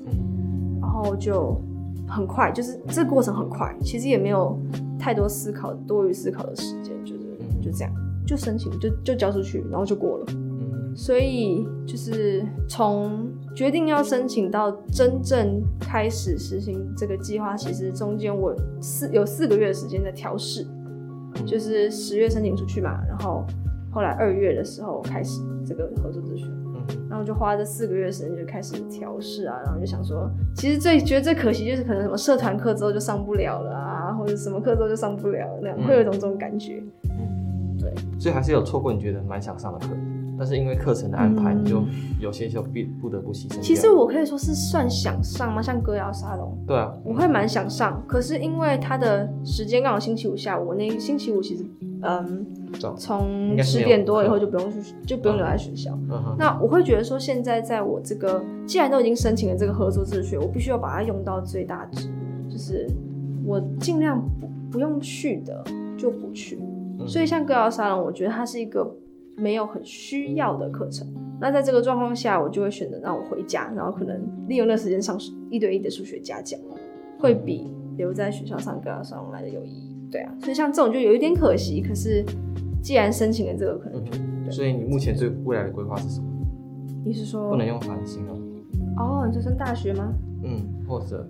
[0.80, 1.60] 然后就
[2.06, 4.56] 很快，就是这个过程很快，其实也没有
[5.00, 7.92] 太多思考、多余思考的时间，就是就这样
[8.24, 10.26] 就申请，就就交出去，然后就过了。
[10.94, 20.66] 所以就是从决定要申请到真正开始实行这个计划，其实中间我四有四个月的时间在调试，
[21.44, 23.44] 就是十月申请出去嘛，然后
[23.90, 36.80] 后来二月的时候开始这个合作咨询，嗯，然后就花这四个月的时间就开始调试啊，然后就想说，其实最觉得最可惜就是可能什么社团课之后就上不了了啊，或者什么课之后就上不了了那样，会有一种这种感觉，
[37.78, 39.88] 对，所以还是有错过你觉得蛮想上的课。
[40.40, 41.84] 但是因为课程的安排，你就
[42.18, 43.60] 有些就必不得不牺牲。
[43.60, 45.60] 其实我可以说是算想上吗？
[45.60, 48.02] 像歌谣沙龙，对啊，我会蛮想上。
[48.08, 51.66] 可是因为他的时间刚好星期五下午，我那星期五其实，
[52.00, 52.46] 嗯，
[52.96, 55.92] 从十点多以后就不用去，就不用留在学校。
[56.10, 56.34] 嗯。
[56.38, 62.08] 那我会觉得说，现在在我这个既然都已经申请了这个合作自学，我必须要把它用到最大值，
[62.48, 62.88] 就是
[63.44, 65.62] 我尽量不不用去的
[65.98, 66.58] 就不去。
[66.98, 67.06] 嗯。
[67.06, 68.90] 所以像歌谣沙龙，我觉得它是一个。
[69.40, 71.06] 没有很需要的课程，
[71.40, 75.18] 那在这个状况下，我就会选择让我回家，然后可能利用那时间上
[75.50, 76.58] 一对一的数学家教，
[77.18, 79.96] 会比留在学校上课上来的有意义。
[80.10, 81.80] 对啊，所以像这种就有一点可惜。
[81.80, 82.24] 可是
[82.82, 86.26] 既然申请了这个，可能就、嗯、所以你目前最未来的规划是什么？
[87.04, 88.36] 你是说不能用繁星哦？
[88.98, 90.12] 哦，你在升大学吗？
[90.42, 91.26] 嗯，或者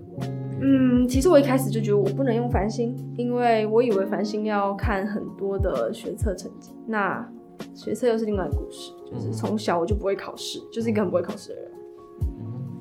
[0.61, 7.25] 嗯，其实我一开始就觉得我不能用繁星，因为我以为繁星要看很多的学测成绩，那。
[7.73, 11.71] 学测又是另外一个故事，就是从小我就不会考试，就是一个很不会考试的人，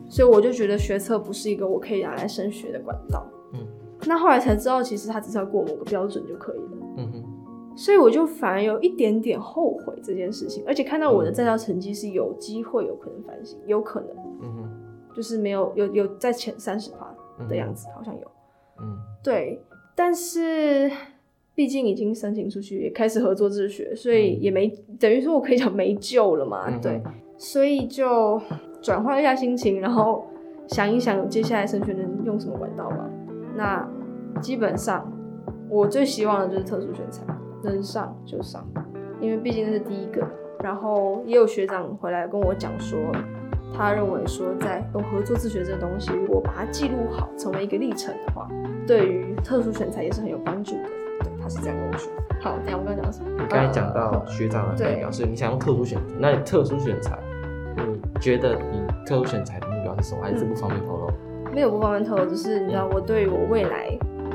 [0.08, 3.26] 所以我就觉得学测不是一个我可以拿来升学的管道。
[3.52, 3.66] 嗯，
[4.06, 6.70] 那后来才知道，其实他只是要过某个标准就可以了。
[6.96, 14.08] 嗯哼，所以我就反而有一点点后悔这件事情，而且看到我的在校成绩是有机会有可能反省，有可能，
[14.42, 14.70] 嗯哼，
[15.14, 18.30] 就是没有有有在前三十趴的样子，好像有，
[18.80, 19.62] 嗯，对，
[19.94, 20.90] 但是。
[21.60, 27.02] 毕竟已经申请出去，也开始合作自学，所以也没、嗯、等于说我可以讲没救了嘛，嗯、对，
[27.36, 28.40] 所以就
[28.80, 30.24] 转换一下心情，然后
[30.68, 33.06] 想一想接下来升学能用什么管道吧。
[33.54, 33.86] 那
[34.40, 35.06] 基本上
[35.68, 37.22] 我最希望的就是特殊选材，
[37.62, 38.66] 能上就上，
[39.20, 40.26] 因为毕竟那是第一个。
[40.64, 42.98] 然后也有学长回来跟我讲说，
[43.76, 48.48] 他认为说在用合作自学这个东西，如果把它记录好，成为一个历程的话，
[48.86, 50.84] 对于特殊选材也是很有帮助的。
[51.42, 52.12] 他是这样跟我说。
[52.40, 53.30] 好，等下我们刚刚讲什么？
[53.38, 56.14] 你刚才讲到学长的目标是，你想用特殊选择。
[56.18, 57.18] 那你特殊选材，
[57.76, 60.22] 你觉得你特殊选材的目标是什么？
[60.22, 61.10] 还是不方便透露？
[61.52, 63.90] 没有不方便透露，只是你知道，我对于我未来，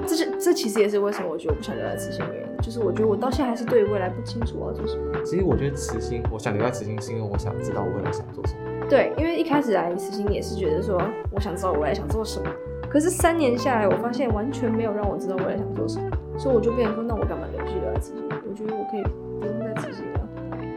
[0.06, 5.04] 这是这其实也是为什么我觉得我不想留在慈心的原因，就是我觉得我到现在还是对于未来不清楚我要做什么。
[5.24, 8.60] 其实我觉得慈心，我想留在慈心，是因为我想知道我未来想做什么。
[8.88, 12.46] 对，因为一开始来慈心也是觉得说，我想知道我未来想做什么。
[12.96, 18.24] 可是三年下来，我发现完全没有让我知道未来想做什么，所以我就变成说，那我干嘛留续留在慈心？
[18.48, 19.04] 我觉得我可以
[19.38, 20.20] 不用在慈心了。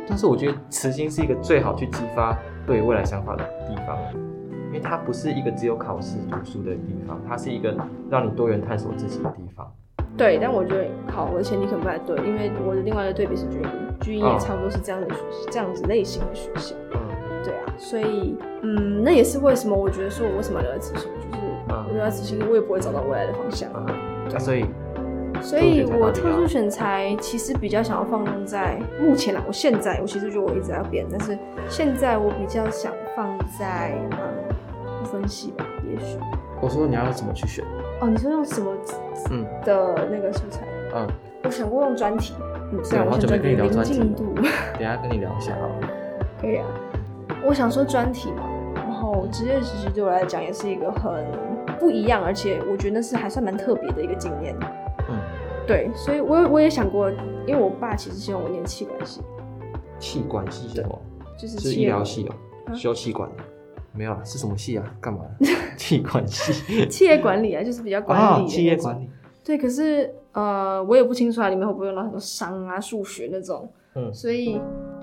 [0.09, 3.97] 但是我觉得慈心是一个最好去激发对未来想法的地方，
[4.67, 7.73] 因为它不是一个只有考试读书的地方，它是一个
[8.11, 9.73] 让你多元探索自己的地方。
[10.17, 16.75] 对，但我觉得好，我的前提可能不太对，因为我的另外一个对比是军营，军营也差不多是这样的学习，这样子类型的学校。
[16.95, 16.99] 嗯，
[17.45, 21.38] 对啊，所以嗯，那也是为什么我觉得说我为什么要留在慈心，就是
[21.69, 23.87] 我留在慈心，我也不会找到未来的方向啊。
[24.35, 24.65] 啊，所以。
[25.41, 29.41] 所以，我特殊选材其实比较想要放纵在目前啦。
[29.47, 36.19] 我现在，我其实觉得我一直在变，但是现在我比较想放在嗯，分析吧，也许。
[36.61, 37.65] 我说你要怎么去选？
[38.01, 38.73] 哦，你说用什么
[39.31, 40.67] 嗯的那个素材？
[40.97, 41.07] 嗯，
[41.45, 42.35] 我想过用专题。
[42.73, 43.97] 嗯，对，我准备跟你聊专题。
[44.75, 45.89] 等下跟你聊一下好了。
[46.41, 46.67] 可以啊。
[47.45, 48.43] 我想说专题嘛，
[48.75, 51.25] 然后职业实习对我来讲也是一个很
[51.79, 54.57] 不一样，而且我觉得那是还算蛮特别的一个经验。
[55.67, 57.11] 对，所以我我也想过，
[57.47, 59.21] 因为我爸其实希望我念气管系。
[59.99, 60.99] 气管系是什么？
[61.39, 62.35] 就是是医疗系哦、
[62.71, 63.45] 喔，需要气管的。
[63.93, 64.85] 没有啊，是什么系啊？
[65.01, 65.21] 干嘛？
[65.77, 66.87] 企管系。
[66.89, 68.49] 企业管理啊，就是比较管理的、哦。
[68.49, 69.11] 企业管理。
[69.45, 73.71] 对，可是呃，我也不清楚啊，里面会不会用到很多商啊、数学那种。
[73.95, 74.13] 嗯。
[74.15, 74.61] 所以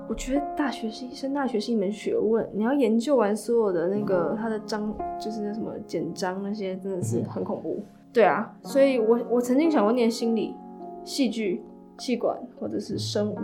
[0.08, 7.76] 我觉得大学是升大学是一门学问，你要研究完所有的那个它的章，就是那什么简章那些，真的是很恐怖。
[7.78, 10.54] 嗯对啊，所以我我曾经想过念心理、
[11.04, 11.62] 戏剧、
[11.98, 13.36] 气管或者是生物，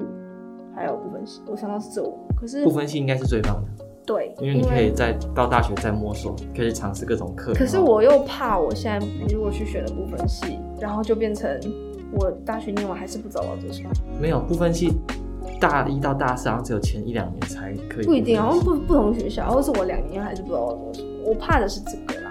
[0.75, 1.43] 还有不分系。
[1.47, 3.85] 我想到是这五，可是不分系应该是最棒的。
[4.07, 7.53] 对，因为你可以在到大学再摸索，可以尝试各种课。
[7.53, 11.51] 可是我又怕，我现在如果去选了部分系，然后就变成
[12.11, 13.91] 我大学念完还是不知道我要做什么。
[14.19, 14.95] 没有部分系，
[15.63, 18.05] 大一到大四好像只有前一两年才可以。
[18.05, 21.09] 不一定，好像不不同学校，或是我两年还是不知道我要做什么。
[21.25, 22.31] 我怕的是这个啦。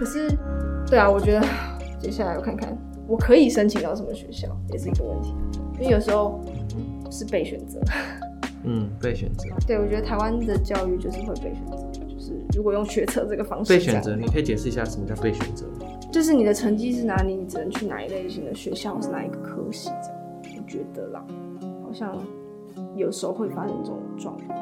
[0.00, 0.30] 可是。
[0.86, 1.40] 对啊，我觉得
[1.98, 2.76] 接下来我看看
[3.08, 5.34] 我可以申请到什么学校也是一个问题，
[5.80, 6.38] 因为有时候
[7.10, 7.80] 是被选择。
[8.64, 9.48] 嗯，被选择。
[9.66, 13.72] 对，我觉得台湾的教育就是会被选择，就是如果用学测这个方式。
[13.72, 15.64] 被选择，你可以解释一下什么叫被选择？
[16.12, 20.58] 就是你的成绩是哪里，你只能去哪一类型的学校，是哪一个科系这样。
[20.58, 21.24] 我觉得啦，
[21.82, 22.14] 好像
[22.96, 24.58] 有时候会发生这种状况。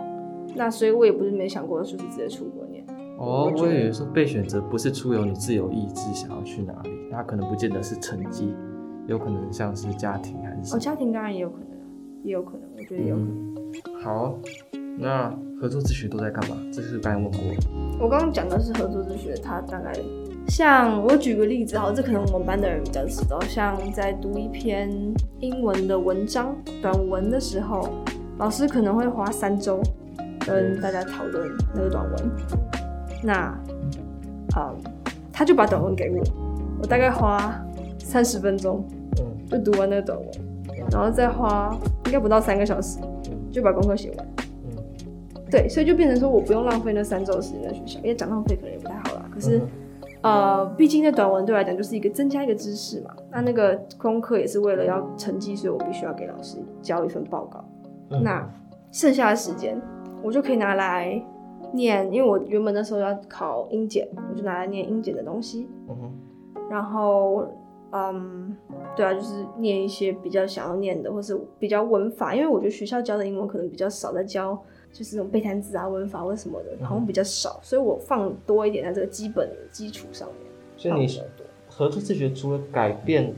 [0.55, 2.85] 那所以我也不是没想过，就是直接出国念。
[3.18, 8.55] 哦，我以为说被选择不是出游你自由意志想要去哪里，那可能不见得是成绩，
[9.07, 10.75] 有可能像是家庭还是。
[10.75, 11.68] 哦，家庭当然也有可能，
[12.25, 13.55] 也有可能，我觉得也有可能。
[13.55, 14.38] 嗯、好，
[14.99, 16.57] 那合作自学都在干嘛？
[16.73, 17.40] 这是刚才问过。
[18.01, 19.92] 我刚刚讲的是合作自学，他大概
[20.49, 24.90] 像我举个例子，哈，这可能我们班的人比较知道，像在读一篇
[25.38, 27.88] 英文的文章短文的时候，
[28.43, 29.81] 老师可能会花三周
[30.45, 32.31] 跟大家讨论那个短文。
[33.23, 33.57] 那，
[34.57, 34.77] 嗯，
[35.33, 36.21] 他就把短文给我，
[36.81, 37.55] 我大概花
[38.01, 38.85] 三十分钟，
[39.49, 40.29] 就读完那个短文，
[40.91, 41.73] 然后再花
[42.07, 42.99] 应该不到三个小时，
[43.53, 44.27] 就把功课写完。
[45.49, 49.25] 对，所以就变成说我不用浪费那三周的时间在学校，因为讲浪费可能也不太好啦。
[49.33, 49.63] 可是，
[50.23, 53.11] 呃，毕竟那短文对我来讲就是一个增加一个知识嘛。
[53.31, 57.65] 那那个功课也是为了要成绩，所以我必须要给老师交一份报告。
[58.20, 58.48] 那
[58.90, 59.81] 剩下的时间，
[60.22, 61.22] 我就可以拿来。
[61.75, 65.66] 念，因为我原本那时候要考英检，我就拿来念英检的东西。
[65.88, 66.12] 嗯哼。
[66.68, 67.48] 然后，
[67.92, 68.55] 嗯，
[68.94, 74.55] 对啊，就是念一些比较想要念的，或是比较文法，因为我觉得学校教的英文可能比较少，在教
[74.92, 80.53] 就是那种背单词啊、文法或什么的，好像比较少，所以我放多一点在这个基本的基础上面。
[80.77, 81.22] 所以你
[81.70, 83.33] 合作自学除了改变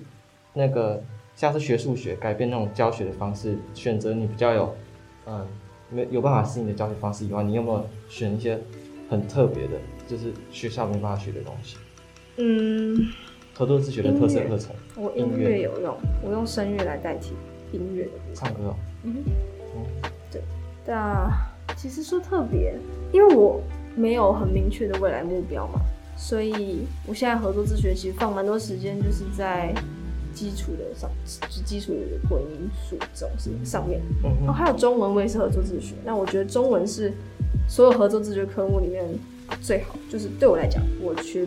[0.52, 1.00] 那个
[1.36, 4.76] 像是学数学，改变那种教学的方式，选择你比较有，
[5.26, 5.46] 嗯。
[5.90, 8.58] 没有办法适应的教学方式以外，你有没有选一些
[9.08, 9.72] 很特别的，
[10.08, 11.76] 就是学校没办法学的东西？
[12.38, 13.06] 嗯，
[13.54, 14.74] 合作自学的特色课程。
[14.96, 17.34] 我音乐有用，我用声乐来代替
[17.70, 18.10] 音乐的。
[18.34, 18.76] 唱歌哦。
[19.04, 19.32] 嗯哼。
[19.76, 20.42] 嗯，对。
[20.84, 21.30] 但
[21.76, 22.74] 其实说特别，
[23.12, 23.60] 因为我
[23.94, 25.78] 没有很明确的未来目标嘛，
[26.16, 29.72] 所以我现在合作自学其实放蛮多时间，就是在。
[30.34, 31.08] 基础的上，
[31.48, 33.30] 就基础的混音数这种
[33.64, 35.94] 上面，嗯嗯、哦，还有中文我也是合作自学。
[36.04, 37.12] 那我觉得中文是
[37.68, 39.06] 所有合作自学科目里面
[39.62, 41.46] 最好，就是对我来讲，我学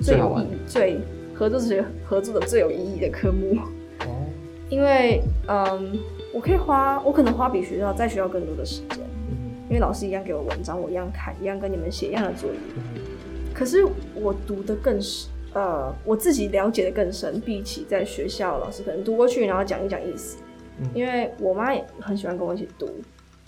[0.00, 0.98] 最有意义、最
[1.34, 3.56] 合作自学合作的最有意义的科目。
[4.00, 4.26] 哦，
[4.68, 5.98] 因为嗯，
[6.34, 8.98] 我可以花，我可能花比学校在学校更多的时间，
[9.30, 9.36] 嗯、
[9.68, 12.56] 因为老师一样给我文章，我一样看，一样跟你们写一样的作业。
[12.76, 12.82] 嗯、
[13.54, 15.28] 可是我读的更是。
[15.56, 20.36] 呃，我自己了解的更深，比起在学校老师可能读过去，然后讲一讲意思。
[20.78, 22.86] 嗯、因为我妈也很喜欢跟我一起读，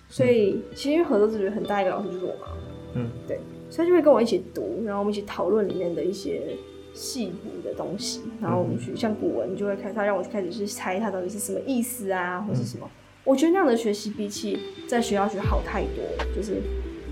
[0.09, 2.47] 所以其实合作自学很大一个老师就是我妈。
[2.95, 6.57] 嗯，对，所以就会跟我一起读，然后我们一起讨论里面的一些
[6.95, 12.87] 细部的东西，然后我们去、嗯、像古文，就会开他让我开始去猜它到底是什么意思啊，或是什么。
[12.87, 12.91] 嗯、
[13.25, 16.63] 我觉得那样的学习比起在学校学好太多了，就是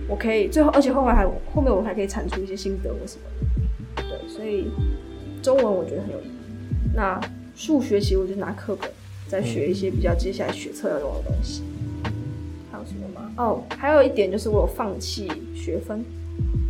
[0.08, 3.24] 我可以最后，而且后来还后面我还可以产出一些心得或什么。
[4.36, 4.70] 对，所以
[5.42, 6.30] 中文我觉得很有意义。
[6.94, 7.20] 那
[7.54, 8.90] 数学其实我就拿课本
[9.26, 11.62] 再学一些比较接下来学测要用的东西。
[12.70, 13.32] 还有什么吗？
[13.38, 16.04] 哦，还有一点就是我有放弃学分。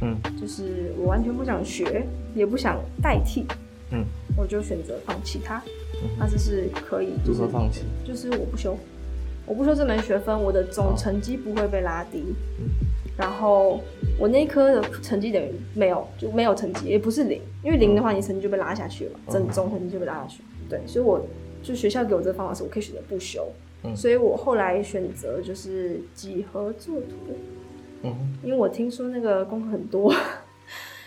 [0.03, 3.47] 嗯，就是我完全不想学，也不想代替，
[3.91, 4.05] 嗯，
[4.37, 5.63] 我就选择放弃它。
[6.19, 7.81] 那这是可以，如何放弃？
[8.05, 8.77] 就是我不修，
[9.47, 12.23] 我不修这门学分，我的总成绩不会被拉低。
[12.61, 12.69] 嗯，
[13.17, 13.81] 然后
[14.19, 20.43] 我那一科的成绩等于没有，就没有成绩，也不是零，因为零的话你成绩就被拉下去了，整总成绩就被拉下去。
[20.69, 21.25] 对，所以我
[21.63, 23.47] 就学校给我这个方法是，我可以选择不修。
[23.85, 27.17] 嗯，所以我后来选择就是几何作图。
[28.41, 30.15] 因为我听说那个功课很多，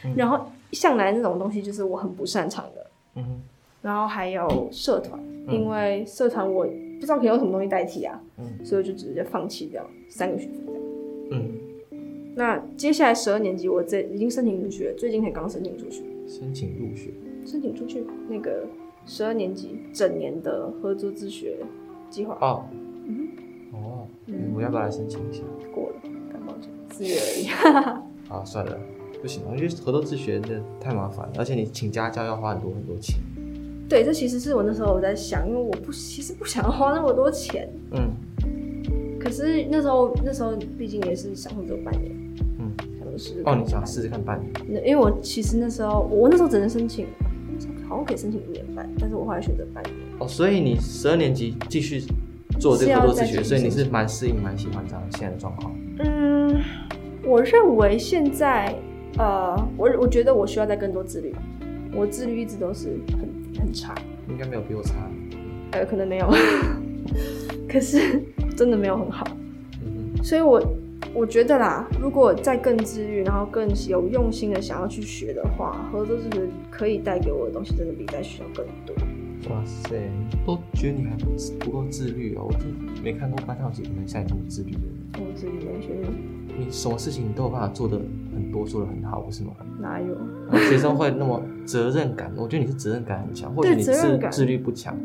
[0.03, 2.87] 嗯、然后向来那种东西就是我很不擅长的。
[3.15, 3.41] 嗯、
[3.81, 5.17] 然后还有社团，
[5.47, 10.75] 嗯、因为社团我不知道可以用什么东西代替啊，嗯、所以我就直接放弃掉三个学分。
[11.31, 11.51] 嗯，
[12.39, 16.05] 那接下来十二年级我这已经申请入学，最近才刚申请出去。
[16.25, 17.11] 申请入学？
[17.45, 18.65] 申请出去那个
[19.05, 21.57] 十二年级整年的合作自学
[22.09, 22.37] 计划。
[22.39, 22.63] 哦，
[23.05, 23.27] 嗯，
[23.73, 25.43] 哦，嗯、我要不要来申请一下？
[25.75, 25.95] 过了。
[26.31, 27.47] 感冒症四月而已，
[28.31, 28.79] 啊，算了，
[29.21, 33.19] 不行，因为合作自学那太麻烦了，而且你请家教要花很多很多钱。
[33.89, 37.69] 对，这其实是我那时候我在想，因为我不其实不想花那么多钱。
[37.91, 38.13] 嗯。
[39.19, 42.28] 可是那时候那时候毕竟也是想混只有半年。
[43.45, 44.51] 哦，你想试试看半年？
[44.67, 47.05] 那因为我其实那时候我那时候只能申请，
[47.87, 49.95] 好像可以申请一年半，但是我后来选择半年。
[50.19, 52.03] 哦，所以你十二年级继续
[52.59, 55.75] 做这个合作自学，所以你是蛮适应、蛮喜欢这样现在的状况。
[55.99, 56.61] 嗯。
[57.21, 58.73] 我认为现在，
[59.17, 61.35] 呃，我我觉得我需要再更多自律，
[61.93, 63.93] 我自律一直都是很很差，
[64.29, 64.95] 应该没有比我差，
[65.71, 66.27] 呃，可能没有，
[67.69, 68.23] 可是
[68.55, 69.27] 真的没有很好，
[69.85, 70.59] 嗯哼，所以我
[71.13, 78.95] 我觉得啦，如果再更自律，然后更有用心的想要去学的话，合作自学可以带给我的东西，真的比在学校更多。
[79.49, 79.95] 哇塞，
[80.45, 82.65] 都觉得你还不不够自律哦，我就
[83.03, 85.89] 没看过班上有几个人像你这么自律的人，我自律完全。
[86.57, 87.97] 你什么事情你都有办法做的
[88.33, 89.51] 很多，做的很好，不是吗？
[89.79, 90.15] 哪有？
[90.69, 92.31] 学生会那么责任感？
[92.35, 94.95] 我觉得你是责任感很强，或者你自自律不强。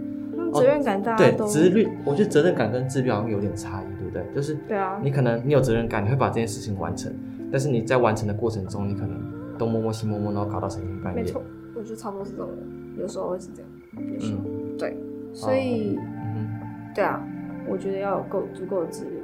[0.52, 4.24] 责任感大家都、哦、对自律，我觉得责任感跟自律好像有点差异，对？
[4.34, 7.12] 就是对啊，你可能你有责任感，你会把这件事情完成，
[7.50, 9.20] 但是你在完成的过程中，你可能
[9.58, 11.22] 东摸摸西摸摸，然后搞到神经半夜。
[11.22, 11.42] 没错，
[11.74, 12.58] 我觉得差不多是这种人，
[12.98, 13.70] 有时候会是这样，
[14.14, 14.96] 有时候、嗯、对，
[15.32, 16.02] 所以、哦、
[16.36, 16.48] 嗯，
[16.94, 17.22] 对啊，
[17.68, 19.20] 我觉得要有够足够的自律。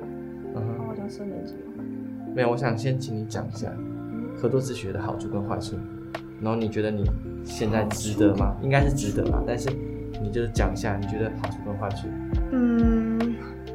[0.55, 1.55] 嗯哼，好像十年级。
[2.35, 3.73] 没有，我想先请你讲一下
[4.37, 5.77] 合作自学的好处跟坏处，
[6.41, 7.05] 然后你觉得你
[7.45, 8.57] 现在值得吗？
[8.63, 9.69] 应该是值得吧，但是
[10.23, 12.09] 你就是讲一下你觉得好处跟坏处。
[12.53, 13.19] 嗯，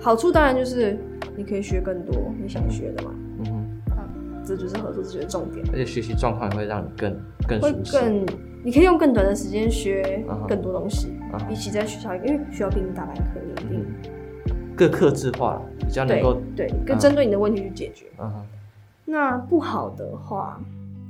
[0.05, 0.95] 好处当然就是
[1.35, 3.11] 你可以学更多你想学的嘛。
[3.39, 4.05] 嗯哼，啊，
[4.45, 5.65] 这就是合作自学的重点。
[5.71, 7.11] 而且学习状况也会让你更
[7.47, 8.23] 更会更，
[8.63, 13.85] 你可以用更短的时间学更多东西，嗯、比起在学校，因为学校毕竟大班课，你一定。
[14.75, 18.05] 更克制化，比较能够对，更针对你的问题去解决。
[18.19, 18.45] 嗯哼。
[19.05, 20.61] 那不好的话，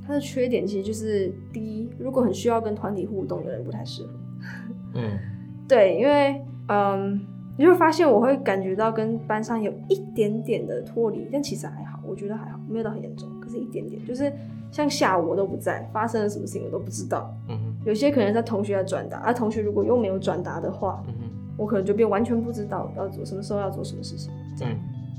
[0.06, 4.08] 它的缺点其实就是第一，如果很需要跟团体互动的人不太适合。
[4.94, 5.18] 嗯。
[5.68, 7.20] 对，因为嗯，
[7.58, 14.32] 你会发现我会感觉到跟班上有一点点的脱离，但其实还好，我觉得还好，没有到很严重，可是一点点，就是
[14.70, 17.34] 像下午我都不在，发生了什么事情我都不知道。
[17.48, 17.76] 嗯哼。
[17.86, 21.30] 有些可能在同学在转达，而、啊、同学如果又没有转达的话，嗯哼。
[21.56, 24.30] 我可能就变完全不知道要做什么时候要做什么事情。
[24.60, 24.76] 嗯，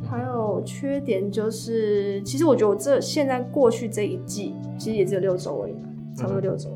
[0.07, 5.75] 还有缺点就是，其实我觉得我这现在过去这一季，其实也只有六周而已，
[6.15, 6.69] 差不多六周，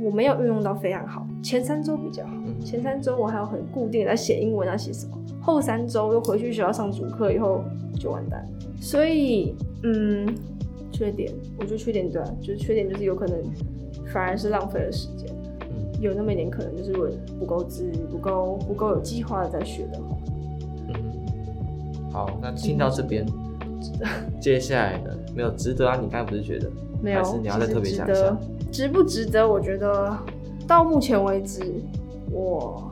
[0.00, 1.26] 我没有运用到非常好。
[1.42, 2.32] 前三周比较好，
[2.64, 5.18] 前三周我还有很固定在写英文，啊写什么。
[5.40, 7.62] 后三周又回去学校上主课以后
[7.98, 8.46] 就完蛋。
[8.80, 10.26] 所以，嗯，
[10.92, 13.36] 缺点，我觉得缺点对啊，就是缺点就是有可能
[14.12, 15.28] 反而是浪费了时间。
[16.00, 17.08] 有那么一点可能，就是如果
[17.38, 20.16] 不够自律、不够不够有计划的在学的话。
[20.88, 20.94] 嗯，
[22.10, 23.24] 好，那听到这边，
[24.40, 25.96] 接下来的，没有值得啊？
[25.96, 26.68] 你刚才不是觉得？
[27.00, 28.36] 没有，还是你要再特别想一下，
[28.72, 29.48] 值不值得？
[29.48, 30.16] 我觉得
[30.66, 31.60] 到目前为止，
[32.32, 32.90] 我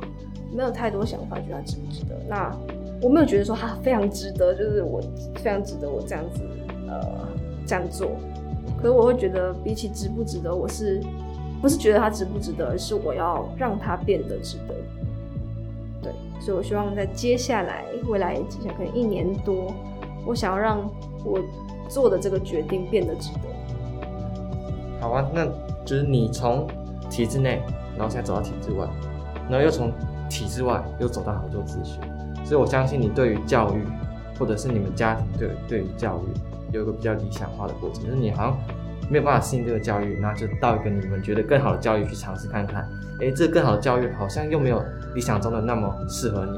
[0.52, 2.14] 没有太多想法，觉得它值不值得。
[2.28, 2.54] 那
[3.02, 5.00] 我没有觉得说它非常值得，就是我
[5.36, 6.42] 非常值得我这样子
[6.86, 7.28] 呃
[7.66, 8.10] 这样做。
[8.76, 11.02] 可是我会觉得，比起值不值得，我是。
[11.62, 14.74] 不是觉得它值不值得，而是我要让它变得值得。
[16.00, 16.10] 对，
[16.40, 19.70] 所以我希望在接下来未来几下可能一年多，
[20.24, 20.80] 我想要让
[21.22, 21.38] 我
[21.86, 23.40] 做的这个决定变得值得。
[25.02, 25.44] 好啊，那
[25.84, 26.66] 就是你从
[27.10, 27.60] 体制内，
[27.94, 28.88] 然后现在走到体制外，
[29.50, 29.92] 然后又从
[30.28, 32.00] 体制外又走到好多自学，
[32.44, 33.84] 所以我相信你对于教育，
[34.38, 38.58] 或者是你们家庭对对于教育有一个比较理想化的过程，就是你好像
[39.10, 42.88] 没有办法适应这个教育，那就到一个你们觉得更好的教育去尝试看看，
[43.18, 44.80] 诶，这个更好的教育好像又没有
[45.14, 46.52] 理想中的那么适合你，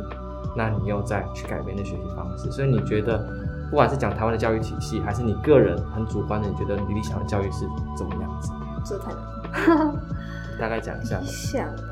[0.55, 3.27] 那你又再去改变的学习方式，所以你觉得
[3.71, 7.67] 不管是讲台湾的教育体系，还是你个人很主观的，你觉得你理想的教育是
[7.97, 8.53] 怎么样子？
[8.85, 9.95] 这太难了，
[10.61, 11.19] 大概讲一下。
[11.23, 11.92] 想啊，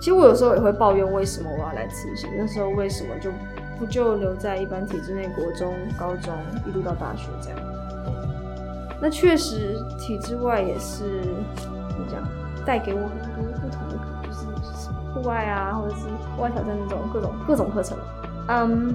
[0.00, 2.30] 其实我有时候也会抱怨，为什么我要来慈心？
[2.36, 3.30] 那时候为什么就
[3.78, 6.32] 不就留在一般体制内，国中、高中
[6.66, 7.58] 一路到大学这样？
[9.00, 11.22] 那确实，体制外也是
[11.56, 12.22] 怎么讲，
[12.64, 17.96] 带给我很多不同的，就是户外啊，或者是户外挑战那种各种各种课程。
[18.48, 18.94] 嗯，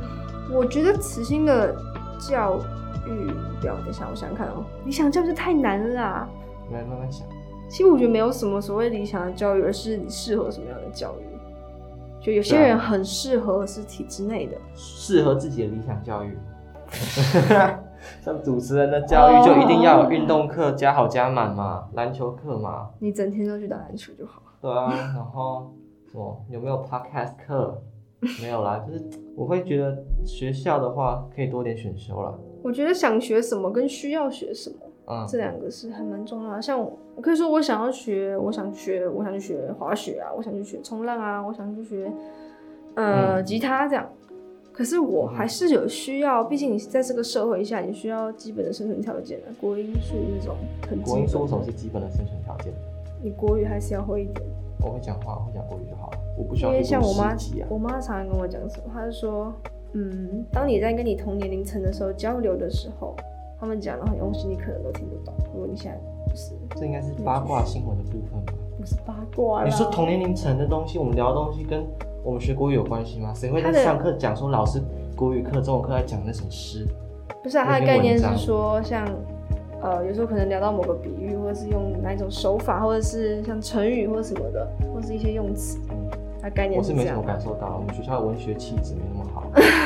[0.51, 1.73] 我觉得慈心的
[2.19, 2.59] 教
[3.05, 3.31] 育，
[3.61, 6.27] 不要等一下，我想想看哦，理想教育就太难了啦。
[6.71, 7.25] 来慢慢想。
[7.73, 11.23] 其实我觉得没有什么所谓理想的教育，而是你适合什么样的教育。
[12.23, 16.37] 就有些人很适合是体制内的，适合自己的理想教育。
[18.21, 22.91] 像主持人的教育就一定要有运动课加好加满嘛，篮球课嘛。
[22.99, 24.43] 你整天都去打篮球就好。
[24.61, 25.73] 对啊，然后
[26.11, 27.81] 什么有没有 podcast 课？
[28.39, 29.03] 没有啦，就是
[29.35, 32.31] 我会觉得学校的话可以多点选修啦。
[32.61, 34.75] 我觉得想学什么跟需要学什么。
[35.05, 36.61] 嗯，这两个是还蛮重要的。
[36.61, 42.09] 像我，我可以说我想要学，我想学，我想去学滑雪啊，我想去学冲浪啊，我想去学
[42.95, 44.07] 呃、嗯、吉他这样。
[44.71, 49.47] 可是我还是有需要，毕竟你在这个社会下，你需要基本的生存条件的。
[49.59, 50.55] 国英数那种
[50.89, 51.03] 很基本。
[51.03, 52.73] 国英数什么是基本的生存条件？
[53.21, 54.41] 你国语还是要会一点。
[54.81, 56.17] 我会讲话，我会讲国语就好了。
[56.37, 56.71] 我不需要、啊。
[56.71, 57.35] 因为像我妈，
[57.69, 59.53] 我妈常常跟我讲什么，她就说，
[59.91, 63.13] 嗯，当你在跟你同年龄层的时候交流的时候。
[63.63, 65.33] 他们讲的很用心，你可能都听不懂。
[65.53, 65.97] 如果你现在
[66.29, 68.51] 不是，这应该是八卦新闻的部分吧？
[68.77, 69.63] 不是八卦。
[69.63, 71.85] 你说同年龄层的东西，我们聊的东西跟
[72.25, 73.33] 我们学国语有关系吗？
[73.33, 74.83] 谁会在上课讲说老师
[75.15, 76.85] 国语课、中文课在讲那首诗？
[77.41, 79.07] 不是啊，它的概念是说，像
[79.81, 85.79] 呃，有时候可能聊到某个比喻，或者是用哪一种手法，或者是像成语或者什么的，或是一些用词。
[86.41, 86.99] 它概念是这样。
[86.99, 89.43] 我是没什么感受到，我们学校的文学气质没那么好，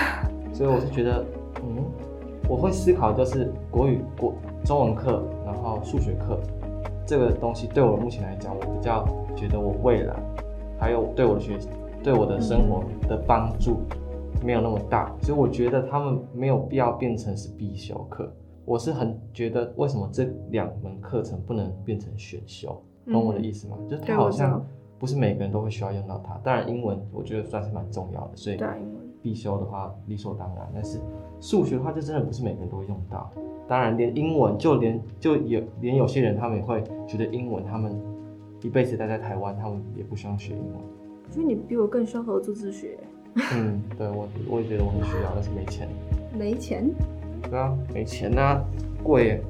[0.51, 1.23] 所以我是觉得，
[1.61, 1.85] 嗯。
[2.49, 4.33] 我会思考，就是国语、国
[4.63, 6.39] 中文课，然后数学课，
[7.05, 10.15] 这个东西对我目前来讲，我比较觉得我未来
[10.79, 11.67] 还有对我的学习、
[12.01, 13.81] 对我的生活的帮助
[14.41, 18.31] 没有那么大，所以我觉得他们没有必要变成是必修课。
[18.63, 22.81] 我是很觉得，为什么这两门课程不能变成选修？
[23.11, 23.77] 懂我的意思吗？
[23.89, 24.65] 就是它好像
[24.97, 26.37] 不是每个人都会需要用到它。
[26.43, 28.57] 当然，英文我觉得算是蛮重要的，所以。
[29.21, 30.99] 必修的话理所当然，但是
[31.39, 33.31] 数学的话就真的不是每个人都会用到。
[33.67, 37.99] 当然，连英文就连就有连有些人他们也会觉得英文，他们
[38.61, 40.75] 一辈子待在台湾，他们也不需要学英文。
[41.25, 42.97] 我觉得你比我更需要合作自学。
[43.53, 45.87] 嗯，对我我也觉得我很需要，但是没钱。
[46.37, 46.89] 没钱？
[47.49, 48.63] 对啊，没钱啊，
[49.03, 49.41] 贵。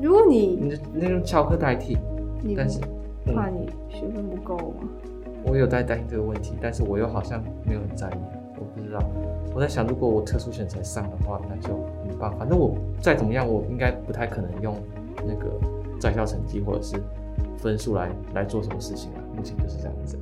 [0.00, 1.96] 如果你你那用翘课代替，
[2.56, 2.80] 但是
[3.26, 4.88] 怕你学分不够吗？
[5.44, 8.14] 我有在担心这个问题，但是我又好像没有很在意。
[8.58, 9.00] 我不知道，
[9.54, 11.76] 我在想，如果我特殊选才上的话，那就
[12.06, 12.38] 没办法。
[12.38, 14.74] 反正我再怎么样，我应该不太可能用
[15.26, 15.60] 那个
[16.00, 16.96] 在校成绩或者是
[17.58, 19.20] 分数来来做什么事情啊。
[19.36, 20.18] 目前就是这样子，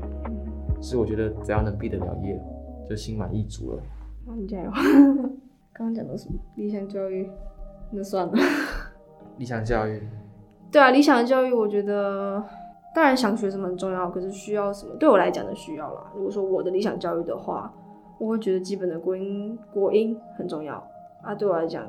[0.81, 2.41] 所以我觉得只要能毕得了业，
[2.89, 3.83] 就心满意足了。
[4.27, 4.71] 那你加油！
[5.73, 7.31] 刚刚讲的什么理想教育？
[7.91, 8.33] 那算了。
[9.39, 10.03] 理想教育？
[10.73, 12.43] 对啊，理想的教育，我觉得
[12.95, 14.95] 当然想学什么很重要，可是需要什么？
[14.97, 16.11] 对我来讲的需要啦。
[16.17, 17.73] 如果说我的理想教育的话。
[18.25, 20.83] 我会觉得基本的国音国音很重要
[21.21, 21.87] 啊，对我来讲，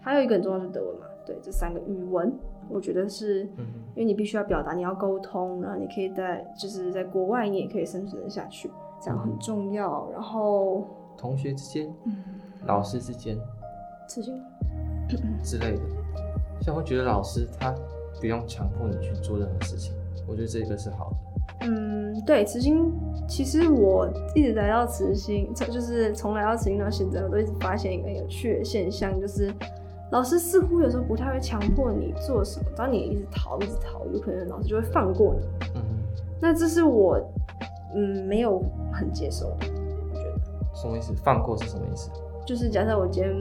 [0.00, 2.32] 还有一个很重要是德文嘛，对，这三个语文，
[2.68, 10.08] 我觉得是，因为你必须要表达，你要沟通，然后你可以在就是在国外你也可以生存得下去，这样很重要。
[10.12, 10.86] 然后
[11.18, 12.16] 同学之间，嗯，
[12.64, 13.36] 老师之间，
[14.08, 14.40] 之间
[15.42, 15.82] 之类的，
[16.60, 17.74] 像我觉得老师他
[18.20, 19.92] 不用强迫你去做任何事情，
[20.28, 21.16] 我觉得这个是好的。
[21.60, 22.92] 嗯，对，慈心，
[23.26, 29.52] 其实我一直来到慈心，就是从来到慈心到现在，我都一直发现一个有趣的现象，就是
[30.12, 35.66] 老师似乎有时候不太会强迫你做什么，当你一直逃，一直逃，有可能老师就会放过你。
[35.76, 35.82] 嗯，
[36.40, 37.18] 那这是我
[37.94, 39.66] 嗯没有很接受的，
[40.12, 40.38] 我觉得。
[40.74, 41.12] 什么意思？
[41.24, 42.10] 放过是什么意思？
[42.44, 43.34] 就是假设我今天，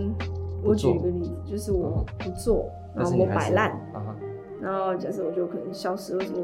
[0.64, 4.16] 我举一个例子，就是我不做，嗯、然后我摆烂，啊、
[4.62, 6.40] 然后假设我就可能消失，为什么？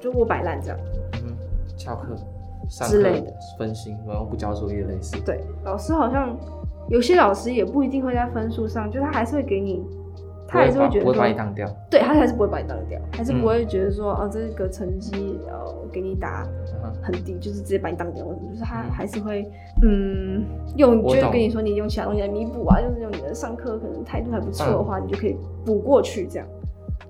[0.00, 0.78] 就我摆烂这样，
[1.24, 1.34] 嗯，
[1.76, 2.14] 翘课
[2.68, 5.16] 之类的，分心，然后不交作业类似。
[5.24, 6.36] 对，老师好像
[6.88, 9.84] 有些老师也不一定会在分数上，就他还是会给你
[10.46, 16.46] 他还是会觉得不会把你当掉，对他还是不会把你当掉，还是不会觉得说，哦，这个成绩呃给你打
[17.02, 19.46] 很低，就是直接把你当掉，就是他还是会
[19.82, 20.44] 嗯
[20.76, 25.36] 用，就是跟你说你用其他东西来弥补啊，就是用你的上课可能态度还不错的话，你就可以
[25.66, 26.48] 补过去这样。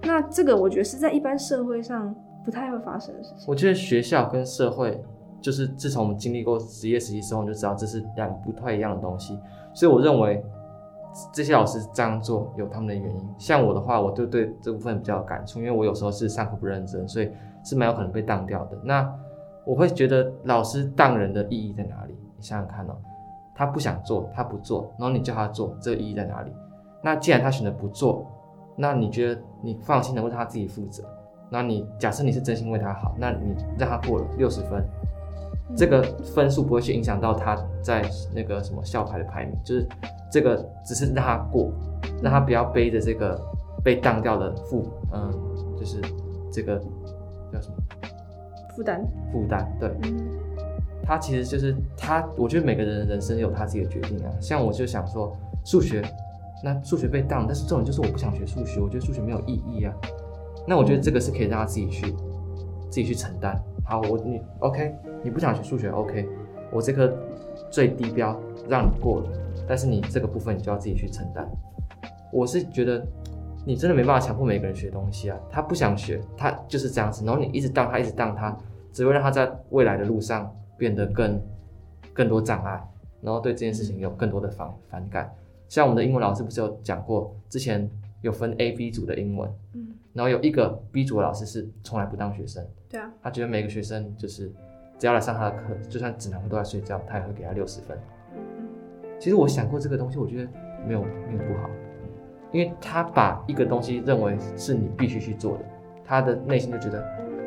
[0.02, 2.12] 那这个我觉得是在一般社会上
[2.48, 3.44] 不太会发生的事情。
[3.46, 5.04] 我觉得学校跟社会。
[5.40, 9.38] 就是自从我们经历过职业实习之后，就知道这是两不太一样的东西。
[9.72, 10.44] 所以我认为
[11.32, 13.28] 这些老师这样做有他们的原因。
[13.38, 17.30] 像我的话，我就对这部分比较有感触，因为我有时候是上课不认真，所以
[17.62, 18.76] 是蛮有可能被当掉的。
[18.82, 19.08] 那
[19.64, 22.16] 我会觉得老师当人的意义在哪里？
[22.36, 22.96] 你想想看哦，
[23.54, 26.50] 他不想做，他不做，然后你叫他做，这个意义在哪里？
[27.00, 28.26] 那既然他选择不做，
[28.74, 31.04] 那你觉得你放心的为他自己负责？
[31.50, 34.84] 那你假设你是真心为他好，那你让他过了六十分。
[35.76, 36.02] 这个
[36.34, 38.02] 分数不会去影响到他在
[38.34, 39.86] 那个什么校牌的排名，就是
[40.32, 41.70] 这个只是让他过，
[42.22, 43.38] 让他不要背着这个
[43.84, 45.30] 被当掉的负，嗯，
[45.78, 46.00] 就是
[46.50, 46.78] 这个
[47.52, 47.74] 叫什么
[48.74, 49.04] 负担？
[49.30, 49.90] 负担，对，
[51.02, 54.32] 他其实就是他，我觉得每个人的人生有他自己的决定啊。
[54.40, 55.36] 像我就想说
[55.66, 56.02] 数学，
[56.64, 59.94] 那数学被当，但是重点就是我不想学数学，我觉得数学没有意义啊。
[60.68, 62.12] 那我觉得这个是可以让他自己去
[62.90, 63.58] 自己去承担。
[63.84, 64.94] 好，我你 OK，
[65.24, 66.28] 你不想学数学 OK，
[66.70, 67.10] 我这科
[67.70, 68.38] 最低标
[68.68, 69.30] 让你过了，
[69.66, 71.48] 但是你这个部分你就要自己去承担。
[72.30, 73.02] 我是觉得
[73.64, 78.54] 你真的没办法强迫每个人学东西啊，他不想学，他就是这样子，然后你一直当他，一直当他，
[78.92, 81.40] 只会让他在未来的路上变得更
[82.12, 82.86] 更多障碍，
[83.22, 85.32] 然后对这件事情有更多的反反感。
[85.66, 87.88] 像我们的英文老师不是有讲过，之前
[88.20, 89.50] 有分 A、B 组的英文，
[90.12, 94.50] 然后有一个 B 组的老师是从来不当学生，对啊，他觉得每个学生就是
[94.98, 97.96] 只要来上他的课，就算指南都在睡觉，他也会给他六十分。
[99.18, 100.50] 其实我想过这个东西，我觉得
[100.86, 101.68] 没有没有不好，
[102.52, 105.64] 因为他把一个东西认为是你必须去做的，
[106.04, 107.04] 他的内心就觉得，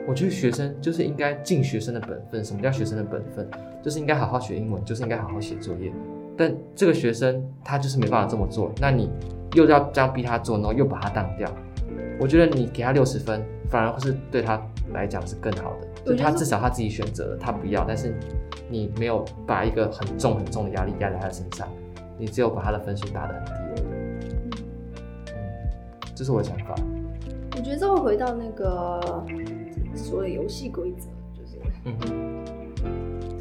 [0.07, 2.43] 我觉得学生就是应该尽学生的本分。
[2.43, 3.49] 什么叫学生的本分？
[3.81, 5.91] 就是应该好好学英文，就是应该好好写作业。
[6.37, 9.09] 但这个学生他就是没办法这么做，那你
[9.55, 11.49] 又要这样逼他做，然后又把他当掉。
[12.21, 14.61] 我觉得你给他六十分，反而是对他
[14.93, 15.87] 来讲是更好的。
[16.05, 18.13] 就他至少他自己选择了，他不要，但是
[18.69, 21.67] 你没有把一个很重很重的压力压在他的身上，
[22.19, 23.83] 你只有把他的分数打得很低。
[25.33, 25.33] 嗯，
[26.13, 26.75] 这是我的想法。
[27.57, 29.25] 我觉得这会回到那个
[29.95, 32.45] 所谓游戏规则，就是嗯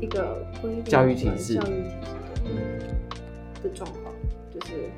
[0.00, 1.96] 一个规教育体制教育体
[2.46, 4.14] 制的状况，
[4.50, 4.88] 就是。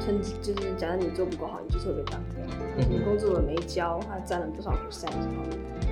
[0.00, 2.44] 成绩就是，假如你做不够好，你就是会被当掉。
[2.78, 5.42] 嗯、你工作没交，他占了不少 percent，然后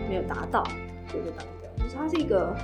[0.09, 0.63] 没有达到，
[1.09, 1.85] 就会被当掉。
[1.85, 2.55] 就是它是一个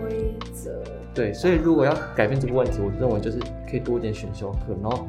[0.00, 0.82] 规则。
[1.14, 5.06] 对，所以如果要改变这个问题，我认为就是可以多一点选修课，然后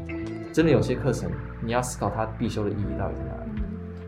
[0.51, 1.31] 真的有些课程
[1.63, 3.51] 你要思考它必修的意义到底在哪里。
[3.55, 3.63] 嗯、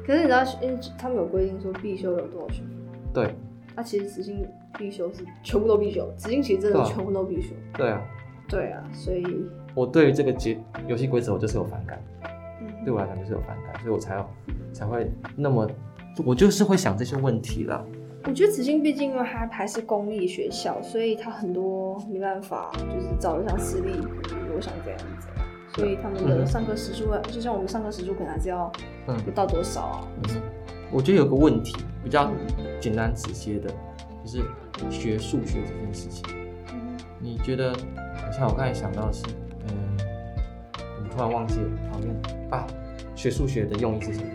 [0.06, 2.70] 可是你知道，因为他们有规定说必修有多少学分？
[3.14, 3.36] 对。
[3.76, 4.45] 那、啊、其实执行
[4.78, 7.49] 必修是全部都必修，执行其实真的全部都必修。
[7.76, 8.01] 对啊。
[8.47, 9.24] 对啊，所以。
[9.76, 12.01] 我对于这个节游戏规则，我就是有反感。
[12.61, 14.30] 嗯，对我来讲就是有反感，所以我才要
[14.71, 15.67] 才会那么，
[16.26, 17.84] 我就是会想这些问题了。
[18.26, 23.91] 我觉得慈心毕竟因为它还是公立学校，所以它很多没办法，就是找得像私立，
[24.47, 25.28] 如果像这样子，
[25.76, 28.71] 所以他们的上课时数，嗯、就像我们上课时数可能还是要，
[29.07, 30.07] 嗯，到多少啊？
[30.30, 30.41] 嗯，
[30.91, 32.32] 我觉得有个问题比较
[32.80, 33.69] 简单直接的，
[34.24, 34.43] 就是
[34.89, 36.24] 学数学这件事情。
[36.71, 37.74] 嗯，你觉得？
[38.32, 39.24] 像我刚才想到的是。
[41.14, 42.66] 突然忘记了，讨厌啊！
[43.14, 44.30] 学数学的用意是什么？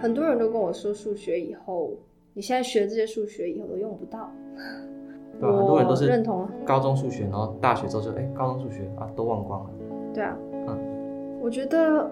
[0.00, 1.90] 很多人都跟我说，数学以后，
[2.34, 4.30] 你现在学这些数学以后都用不到。
[5.40, 9.70] 对啊，很多人都是认同高中数学，然后大学之后就哎、欸，高中数学啊都忘光了。
[10.14, 10.38] 对啊，
[10.68, 12.08] 嗯，我觉得，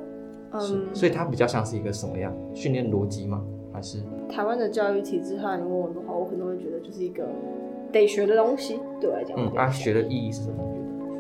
[0.51, 3.45] 嗯，所以它比较像是一个什么样训练逻辑吗？
[3.73, 3.99] 还是
[4.29, 7.29] 台湾的教育体制上，你问我的话，我可能会觉得就是一个
[7.93, 9.37] 得学的东西，对我来讲。
[9.39, 10.65] 嗯，啊，学的意义是什么？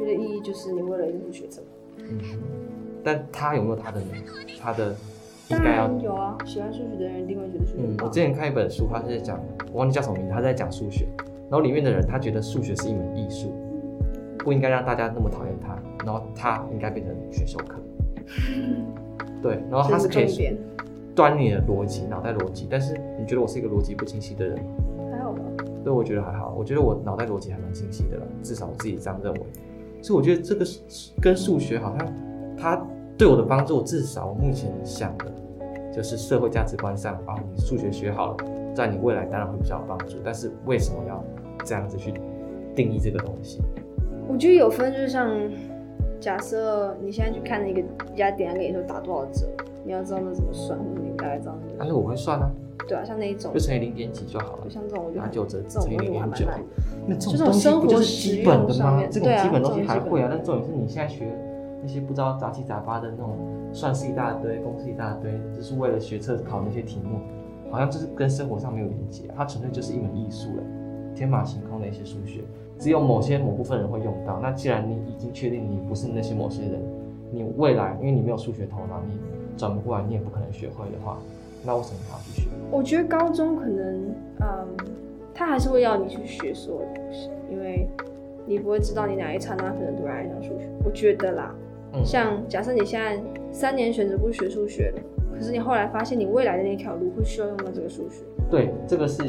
[0.01, 1.62] 学的意义就是你为了应付学测。
[1.99, 2.18] 嗯。
[3.05, 4.00] 但他有没有他的
[4.61, 4.94] 他的
[5.48, 6.38] 应该要有啊？
[6.46, 7.82] 喜欢数学的人一定会觉得数学。
[7.82, 9.38] 嗯，我之前看一本书，他是在讲，
[9.72, 11.07] 我忘记叫什么名字，他在讲数学。
[11.50, 13.53] 然后里面的人他觉得数学是一门艺术，
[14.38, 15.76] 不应该让大家那么讨厌他。
[16.05, 17.78] 然后他应该变成选修课。
[19.42, 20.57] 对，然后他是可以
[21.14, 22.66] 锻你的逻辑、脑袋逻辑。
[22.70, 24.57] 但是你觉得我是一个逻辑不清晰的人？
[25.12, 25.40] 还好吧。
[25.84, 26.55] 对，我觉得还好。
[26.57, 29.40] 我觉得我脑袋逻辑还蛮清晰的了，至少我自己这样认为。
[30.00, 30.64] 所以我觉得这个
[31.20, 32.32] 跟数学好像。
[32.62, 32.80] 他
[33.18, 35.24] 对我的帮助，至少我目前想的，
[35.92, 38.36] 就是社会价值观上啊，你数学学好了，
[38.72, 40.16] 在你未来当然会比较有帮助。
[40.22, 41.22] 但是为什么要
[41.64, 42.14] 这样子去
[42.76, 43.60] 定义这个东西？
[44.28, 45.28] 我觉得有分，就是像
[46.20, 49.44] 假设你现在去看那个一家店，跟你说打多少折，
[49.84, 51.74] 你要知道那怎么算，或者你大概知道那个。
[51.80, 52.48] 但是我会算啊。
[52.88, 54.64] 对啊，像那一种就乘以零点几就好了。
[54.64, 56.46] 就像这种，我觉得拿九折乘以零点九。
[57.06, 59.02] 那这种东西不就是基本的吗？
[59.10, 60.28] 这种基本东西还会啊。
[60.30, 61.26] 但重点是你现在学
[61.83, 63.37] 那些不知道杂七杂八的那种
[63.72, 67.18] 算式一大堆，公式一大堆，就是为了学测考那些题目，
[67.70, 69.24] 好像就是跟生活上没有连接。
[69.37, 70.62] 它纯粹就是一门艺术了，
[71.14, 72.43] 天马行空的一些数学，
[72.78, 74.39] 只有某些某部分人会用到。
[74.41, 76.80] 那既然你已经确定你不是那些某些人，
[77.33, 79.18] 你未来因为你没有数学头脑，你
[79.57, 81.18] 转不过来，你也不可能学会的话。
[81.64, 82.49] 那为什么还要去学？
[82.70, 84.68] 我觉得高中可能，嗯，
[85.33, 87.89] 他还是会要你去学所有东西，因为
[88.47, 90.68] 你不会知道你哪一刹那可能突然爱上数学。
[90.85, 91.55] 我觉得啦，
[91.95, 95.03] 嗯、像假设你现在三年选择不学数学了，
[95.34, 98.22] 可是你后来发现你未来的那条路会需要用到这个数学。
[98.51, 99.22] 对，这个是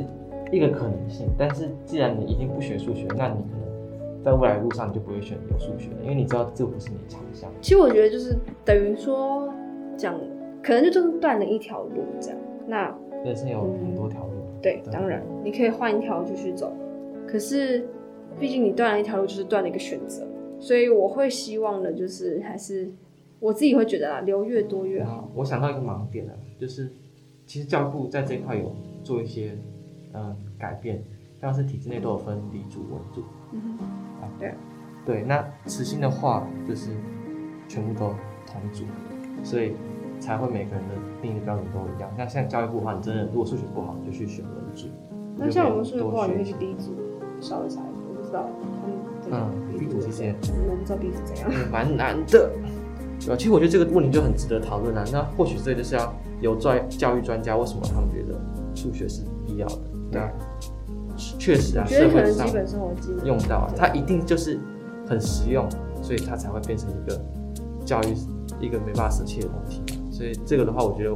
[0.51, 1.27] 一个可能性。
[1.37, 7.49] 但是既然你已经不学数学，那你可能在未来路上你就不会选有数学了，因为你知道这不是你的强项。
[7.61, 9.53] 其实我觉得就是等于说
[9.97, 10.19] 讲。
[10.65, 12.39] 可能就真的断了一条路，这样。
[12.65, 12.95] 那
[13.25, 14.31] 人生有很多条路。
[14.31, 16.71] 嗯，对，对，当然你可以换一条继续走。
[17.27, 17.85] 可是，
[18.39, 20.25] 毕竟你断了一条路，就是断了一个选择。
[20.63, 22.89] 所以我会希望的，就是还是
[23.39, 25.29] 我自己会觉得啦，留越多越好。
[25.35, 26.89] 我想到一个盲点了，就是
[27.45, 29.57] 其实教育部在这一块有做一些
[30.13, 31.03] 嗯改变，
[31.41, 33.23] 像是体制内都有分理组、文组。
[33.51, 33.85] 嗯哼。
[34.21, 34.53] 啊，对。
[35.05, 36.91] 对，那慈心的话就是
[37.67, 38.15] 全部都
[38.47, 38.85] 同组，
[39.43, 39.73] 所以。
[40.19, 42.09] 才会每个人的定义标准都一样。
[42.15, 44.87] 像现在教育部的话，你真的如果数学不好，你就去选文组。
[45.35, 46.93] 那像我们数学不好，你会去 B 组，
[47.41, 48.47] 稍微差一点，我不知道。
[49.33, 49.49] 嗯
[50.69, 51.49] 我不知道 B 组怎样。
[51.71, 52.49] 蛮难的。
[53.25, 55.03] 对，其实我觉得这个问题就很值得讨论啊。
[55.11, 58.39] 那或许这就是要有专教育专家，为什么他们觉得
[58.75, 59.81] 数学是必要的？
[60.11, 60.29] 那
[61.15, 62.47] 确实啊，社会上
[63.23, 64.59] 用到，它一定就是
[65.07, 65.67] 很实用，
[66.01, 67.21] 所以它才会变成一个
[67.85, 68.13] 教育
[68.59, 69.81] 一个没办法舍弃的东西。
[70.11, 71.13] 所以这个的话，我觉得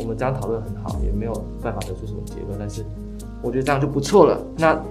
[0.00, 1.32] 我们这样讨论很好，也没有
[1.62, 2.58] 办法得出什么结论。
[2.58, 2.84] 但是
[3.42, 4.42] 我觉得这样就不错了。
[4.56, 4.82] 那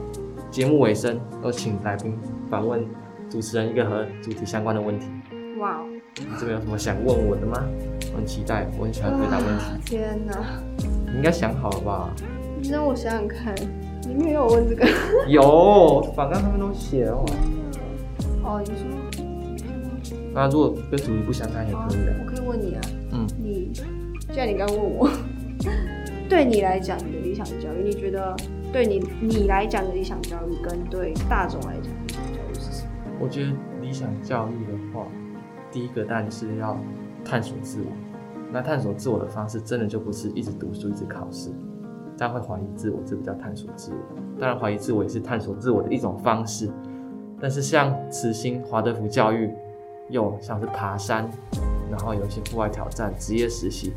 [0.52, 2.18] 节目尾声，有请来宾
[2.56, 2.82] 反问
[3.30, 5.08] 主持人一个和主题相关的问题。
[5.60, 5.86] 哇哦！
[6.18, 7.62] 你这边有什么想问我的吗？
[8.14, 9.66] 我很期待，我很喜欢回答问题。
[9.86, 10.38] 天哪！
[10.78, 12.10] 你应该想好了吧？
[12.62, 13.54] 你让我想想看，
[14.08, 14.88] 你没有问这个？
[15.28, 17.26] 有，反正他们都写了。
[18.42, 20.16] 哦，你说？
[20.34, 22.16] 那如果跟主题不相干也可以的。
[22.24, 22.82] 我可以问你啊。
[23.12, 23.70] 嗯，你，
[24.32, 25.10] 既然你刚问我，
[26.30, 28.34] 对你来讲，你的理想教育，你觉得
[28.72, 31.92] 对你你来讲的理想教育，跟对大众来讲？
[33.20, 33.52] 我觉得
[33.82, 35.06] 理想教育的话，
[35.72, 36.78] 第一个当然是要
[37.24, 37.88] 探索自我。
[38.52, 41.50] 那探索自我的方式，真的就不是一直读书、一直考试，
[42.16, 43.98] 这样会怀疑自我，这不叫探索自我。
[44.40, 46.70] 当然，怀疑自我也是探索自我的一种方式。
[47.40, 49.52] 但是像慈心、华德福教育，
[50.10, 51.30] 又像是爬山。
[51.88, 53.94] 然后有一些户外挑战、职业实习，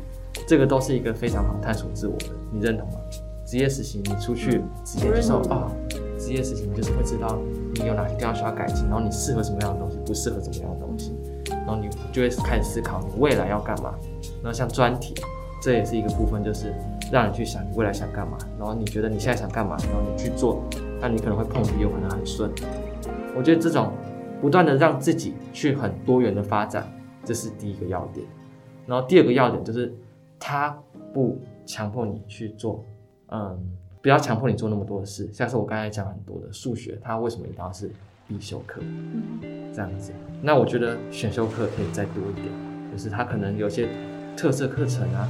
[0.47, 2.99] 这个都是一个非常好探索自我的，你认同吗？
[3.45, 5.71] 职业实习，你出去直接就说啊，
[6.19, 7.39] 职业事情你就是会知道
[7.75, 11.15] 你有哪些地方需要改进，然后你适合什么样的东西，不适合怎么样的东西，
[11.49, 13.95] 然后你就会开始思考你未来要干嘛。
[14.43, 15.15] 然后像专题，
[15.61, 16.73] 这也是一个部分，就是
[17.11, 20.61] 让你去想你未来想干嘛，然后你觉得你现在想干嘛，然后你去做，
[20.99, 22.51] 那你可能会碰壁，有可能很顺。
[23.35, 23.93] 我觉得这种
[24.41, 26.85] 不断的让自己去很多元的发展。
[27.25, 28.25] 这是第一个要点，
[28.87, 29.93] 然后第二个要点就是，
[30.39, 30.75] 他
[31.13, 32.83] 不强迫你去做，
[33.27, 33.59] 嗯，
[34.01, 35.27] 不要强迫你做那么多的事。
[35.31, 37.91] 像是我刚才讲很多的数学，它为什么一定要是
[38.27, 38.81] 必修课？
[39.73, 40.11] 这样子。
[40.41, 42.47] 那我觉得选修课可以再多一点，
[42.91, 43.89] 就是它可能有些
[44.37, 45.27] 特色课程啊，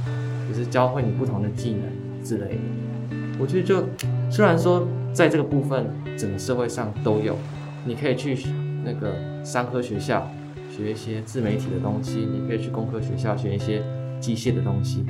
[0.48, 3.16] 就是教会你不同的技能之类的。
[3.38, 3.84] 我觉得就
[4.30, 5.86] 虽然说在这个部分
[6.18, 7.36] 整个社会上都有，
[7.84, 8.36] 你可以去
[8.84, 10.30] 那个商科学校。
[10.70, 13.82] 学一些自媒体的东西，你可以去工科学校学一些
[14.20, 15.04] 机械的东西，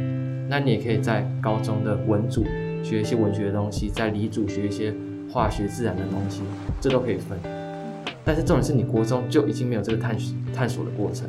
[0.48, 2.42] 那你也可以在高中的文组
[2.82, 4.94] 学一些文学的东西，在理组学一些
[5.30, 6.42] 化学自然的东西，
[6.80, 7.38] 这都可以分。
[8.24, 10.16] 但是重点是你国中就已经没有这个探
[10.54, 11.28] 探索的过程，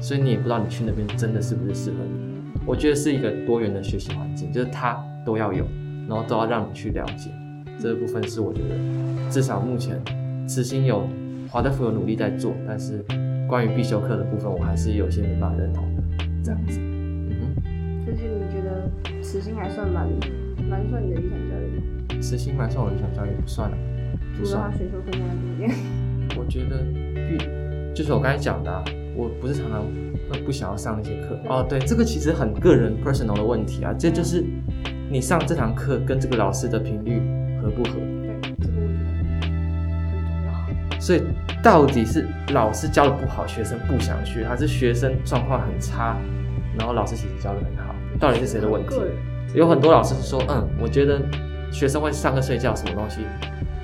[0.00, 2.62] 所以你也不知道你去那边真的是不是适合你。
[2.66, 5.64] 我觉得是一个多元的学习环境，就是它都要有，
[6.08, 7.30] 然后都要让你去了解。
[7.78, 9.98] 这个部分是我觉得至少目前
[10.46, 11.08] 慈心有
[11.48, 13.04] 华德福有努力在做，但是。
[13.50, 16.02] 关于必修课的部分，我还是有些没办法认同的，
[16.44, 16.78] 这样子。
[16.78, 18.88] 嗯哼，就是你觉得
[19.20, 20.06] 慈心还算蛮
[20.70, 22.20] 蛮算你的理想教育？
[22.22, 23.76] 慈心蛮算我的理想教育，不算了。
[24.36, 25.74] 除了他选修课那样多点。
[26.38, 26.78] 我觉得
[27.28, 27.36] 必
[27.92, 28.84] 就是我刚才讲的、啊，
[29.16, 29.82] 我不是常常
[30.30, 31.36] 会不想要上那些课。
[31.48, 34.44] 哦，对，这个其实很个人 personal 的问题啊，这就是
[35.10, 37.20] 你上这堂课跟这个老师的频率
[37.60, 37.94] 合不合？
[38.22, 39.50] 对，这个我觉得很重
[40.46, 41.22] 要所以
[41.64, 46.16] 到底是老师教的不好，学生不想学，还是学生状况很差，
[46.78, 48.94] 然后老师其实教的很好，到底是谁的问题？
[49.54, 51.20] 有很多老师说，嗯，我觉得
[51.72, 53.20] 学生会上课睡觉，什么东西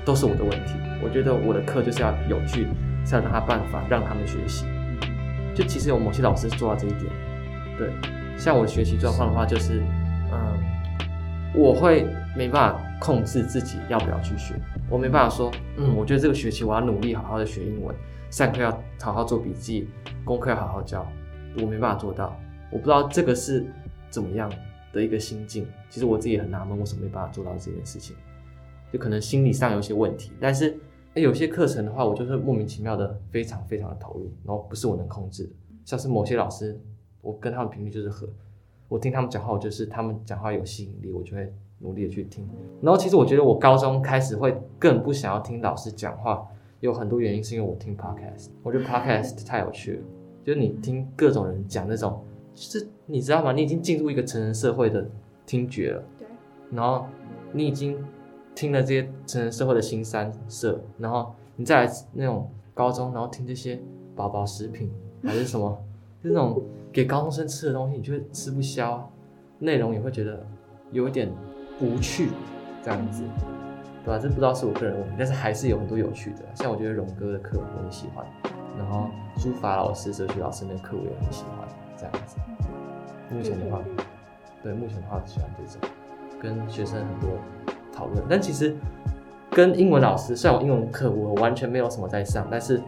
[0.05, 0.73] 都是我的问题。
[1.03, 2.67] 我觉得我的课就是要有趣，
[3.05, 4.65] 是要让他办法让他们学习。
[5.53, 7.03] 就其实有某些老师做到这一点，
[7.77, 7.89] 对，
[8.37, 9.81] 像我学习状况的话，就是，
[10.31, 10.57] 嗯，
[11.53, 14.53] 我会没办法控制自己要不要去学，
[14.89, 17.95] 我没办法说，嗯，我觉得这个学期我要努力好好的学英文，
[18.29, 19.89] 上课要好好做笔记，
[20.23, 21.05] 功课要好好教，
[21.59, 22.35] 我没办法做到。
[22.71, 23.65] 我不知道这个是
[24.09, 24.51] 怎么样
[24.97, 28.15] 的一个心境，其实我自己也很纳闷，为什么没办法做到这件事情？
[28.91, 30.75] 就可能心理上有些问题，但是
[31.13, 35.49] 诶有些课程的话，我就是莫名其妙的非常非常的投入，然后不是我能控制的。
[35.85, 36.79] 像是某些老师，
[37.21, 38.27] 我跟他们频率就是合，
[38.87, 42.47] 我听他们讲话，我就是他们讲话有吸引力，我就会努力的去听。
[42.81, 46.47] 然后其实我觉得我高中开始会更不想要听老师讲话，
[46.79, 50.03] 有很多原因是因为我听 podcast，我觉得 podcast 太有趣了，
[50.45, 52.23] 就是你听各种人讲那种。
[52.57, 53.53] 就是你知道吗？
[53.53, 55.07] 你已经进入一个成人社会的
[55.45, 56.27] 听觉了，对。
[56.71, 57.05] 然后
[57.51, 58.03] 你已经
[58.55, 63.79] 听了这些成人社会的新三色，然后你再来那种高中，然后听这些
[64.15, 64.91] 宝宝食品
[65.23, 65.79] 还是什么，
[66.23, 69.07] 那种给高中生吃的东西，你就会吃不消，
[69.59, 70.43] 内容也会觉得
[70.91, 71.31] 有一点
[71.79, 72.29] 无趣，
[72.81, 73.21] 这样子，
[74.03, 74.17] 对吧？
[74.17, 78.25] 这不知道是我个人问题，但是还是有很多有趣的，像我觉得荣哥的课我很喜欢，
[78.75, 81.67] 然后书法老师、哲学老师那课我也很喜欢。
[81.97, 82.37] 这样子，
[83.29, 83.81] 目前的话，
[84.61, 85.89] 对，目前的话喜欢这种，
[86.39, 87.37] 跟学生很多
[87.91, 88.23] 讨论。
[88.29, 88.75] 但其实
[89.49, 92.81] 跟英文老师，虽然我英文课我完全没有什么在上，但是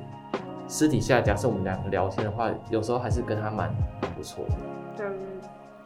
[0.67, 4.55] 私底下假设我们两个聊天的话，有时候还是跟他蛮蛮不错的。
[4.95, 5.05] 对，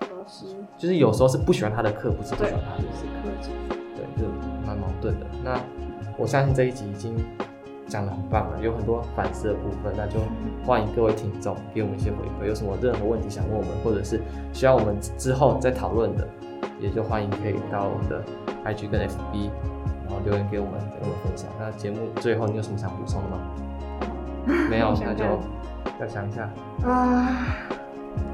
[0.01, 0.45] 老师
[0.77, 4.29] 就是有时候是不喜欢他的课，不是不喜欢他的课，对，就
[4.67, 5.25] 蛮矛盾的。
[5.43, 5.59] 那
[6.17, 7.15] 我相信这一集已经。
[7.93, 10.17] 讲的很棒了，有很多反思的部分，那就
[10.65, 12.47] 欢迎各位听众给我们一些回馈。
[12.47, 14.19] 有什么任何问题想问我们，或者是
[14.51, 16.27] 需要我们之后再讨论的，
[16.79, 18.23] 也就欢迎可以到我们的
[18.65, 19.51] IG 跟 FB，
[20.07, 21.47] 然后留言给我们，跟我们分享。
[21.59, 23.37] 那节目最后你有什么想补充的吗？
[24.71, 25.23] 没有，那就
[25.99, 26.49] 要想一下
[26.81, 27.45] 啊。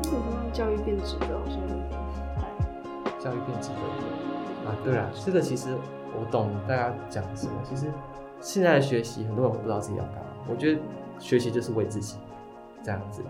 [0.06, 1.28] 为什么教育变质的？
[1.28, 1.60] 好像
[3.20, 5.76] 教育变质的啊，对了，这个其实
[6.18, 7.92] 我懂大家讲什么，其实。
[8.42, 10.22] 现在的学习，很多人会不知道自己要干嘛。
[10.50, 10.82] 我觉得
[11.20, 12.18] 学习就是为自己
[12.82, 13.30] 这样子的。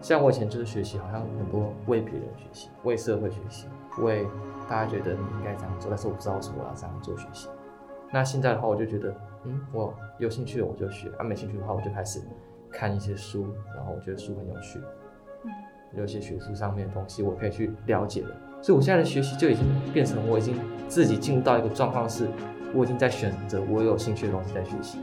[0.00, 3.66] 像我以前就是学习，好像很多为别人学习，为社会学习，
[3.98, 4.26] 为
[4.68, 7.48] 大家觉得你应该这样做，但是我不知道为什么我要这样做学习。
[8.10, 12.22] 那现在的话，我就觉得，嗯，我有兴趣的我就学，啊，没兴趣的话，我就开始
[12.70, 14.80] 看一些书，然后我觉得书很有趣，
[15.94, 18.28] 有些学术上面的东西我可以去了解的。
[18.62, 20.56] 所以我现在的学习就已经变成我已经
[20.88, 22.28] 自己进入到一个状况是。
[22.74, 24.98] 我已经在选择我有兴趣的东西在学习，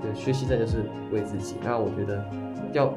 [0.00, 1.56] 对，学习这就是为自己。
[1.62, 2.24] 那我觉得
[2.72, 2.92] 要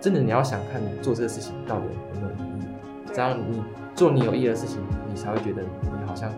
[0.00, 3.62] 真的你要想看你做这个事情到底有没有意义，只要你
[3.94, 6.30] 做你有意义的事情，你才会觉得你好像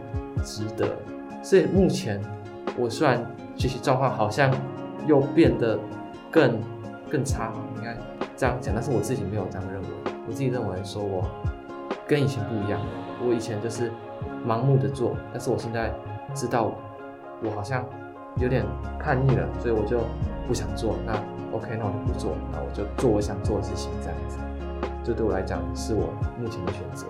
[0.45, 0.95] 值得。
[1.43, 2.21] 所以目前
[2.77, 3.25] 我虽然
[3.57, 4.55] 学习状况好像
[5.07, 5.79] 又变得
[6.31, 6.61] 更
[7.11, 7.97] 更差，应该
[8.37, 9.89] 这样讲，但是我自己没有这样认为。
[10.29, 11.25] 我自己认为说我
[12.07, 12.81] 跟以前不一样，
[13.27, 13.91] 我以前就是
[14.47, 15.91] 盲目的做，但是我现在。
[16.37, 16.71] 知道
[17.43, 17.83] 我好像
[18.37, 18.65] 有点
[19.01, 20.01] 叛逆了，所以我就
[20.47, 20.95] 不想做。
[21.07, 21.15] 那
[21.57, 24.39] OK，那我就不做，那我就做我想做的事情，这样子。
[25.03, 27.07] 这对我来讲是我目前的选择。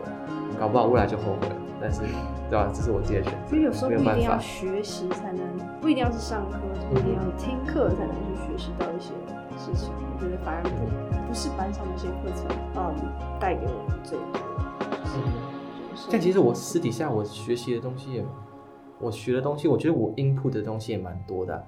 [0.61, 2.03] 搞不好未来就后悔了，但是
[2.49, 2.71] 对吧？
[2.73, 3.49] 这是我自己的选择。
[3.49, 5.43] 所以有时候不一定要学习才能，
[5.81, 6.59] 不一定要是上课，
[6.89, 9.11] 不一定要听课才能去学习到一些
[9.59, 9.93] 事情。
[9.99, 12.47] 我觉得反而不不是班上那些课程，
[12.77, 12.95] 嗯，
[13.41, 14.41] 带给我们最多。
[15.97, 16.09] 是。
[16.11, 18.25] 但其实我私底下我学习的东西也。
[18.99, 21.67] 我学的东西，我觉得我 input 的东西也蛮多的。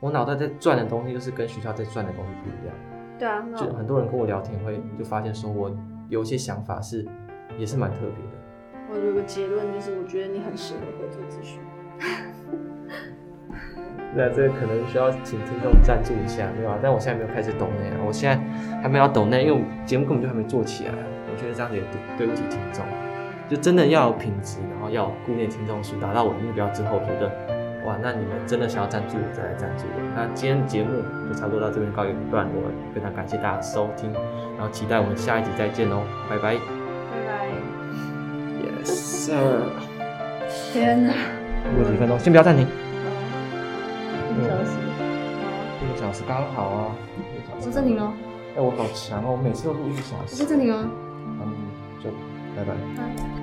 [0.00, 2.74] 我脑袋在转的东西，就是跟学校在转的东西不一样。
[3.18, 5.74] 对啊，就很多人跟我聊天会就发现说，我
[6.08, 7.06] 有一些想法是
[7.58, 8.14] 也是蛮特别的。
[8.90, 11.60] 我有个结论就是，我觉得你很适合合作咨询。
[14.14, 16.78] 那这个可能需要请听众赞助一下，对吧？
[16.82, 18.36] 但我现在没有开始抖内，我现在
[18.80, 20.92] 还没有抖内，因为节目根本就还没做起来。
[21.30, 21.82] 我觉得这样子也
[22.16, 22.82] 对不起听众。
[23.48, 27.30] 就真的要有品质，然后要固定听众数，达到我的目标之后，我觉得
[27.86, 30.00] 哇，那你们真的想要赞助我，再来赞助我。
[30.14, 34.12] 那今天的节目就差不多到这边告一段落了，非常感谢大家收听，
[34.56, 36.54] 然后期待我们下一集再见哦，拜拜。
[36.54, 36.60] 拜
[37.26, 37.48] 拜。
[38.84, 39.62] Yes sir。
[40.72, 41.14] 天哪。
[41.74, 42.66] 过几分钟，先不要暂停。
[42.66, 44.70] 一个小时。
[45.82, 46.96] 一个小时刚好啊。
[47.56, 48.12] 我暂停了。
[48.56, 50.42] 哎，我好强哦，我每次都录一个小时。
[50.42, 50.88] 我暂停了。
[51.40, 51.54] 嗯，
[52.02, 52.10] 就
[52.56, 52.74] 拜拜。
[52.96, 53.37] 拜。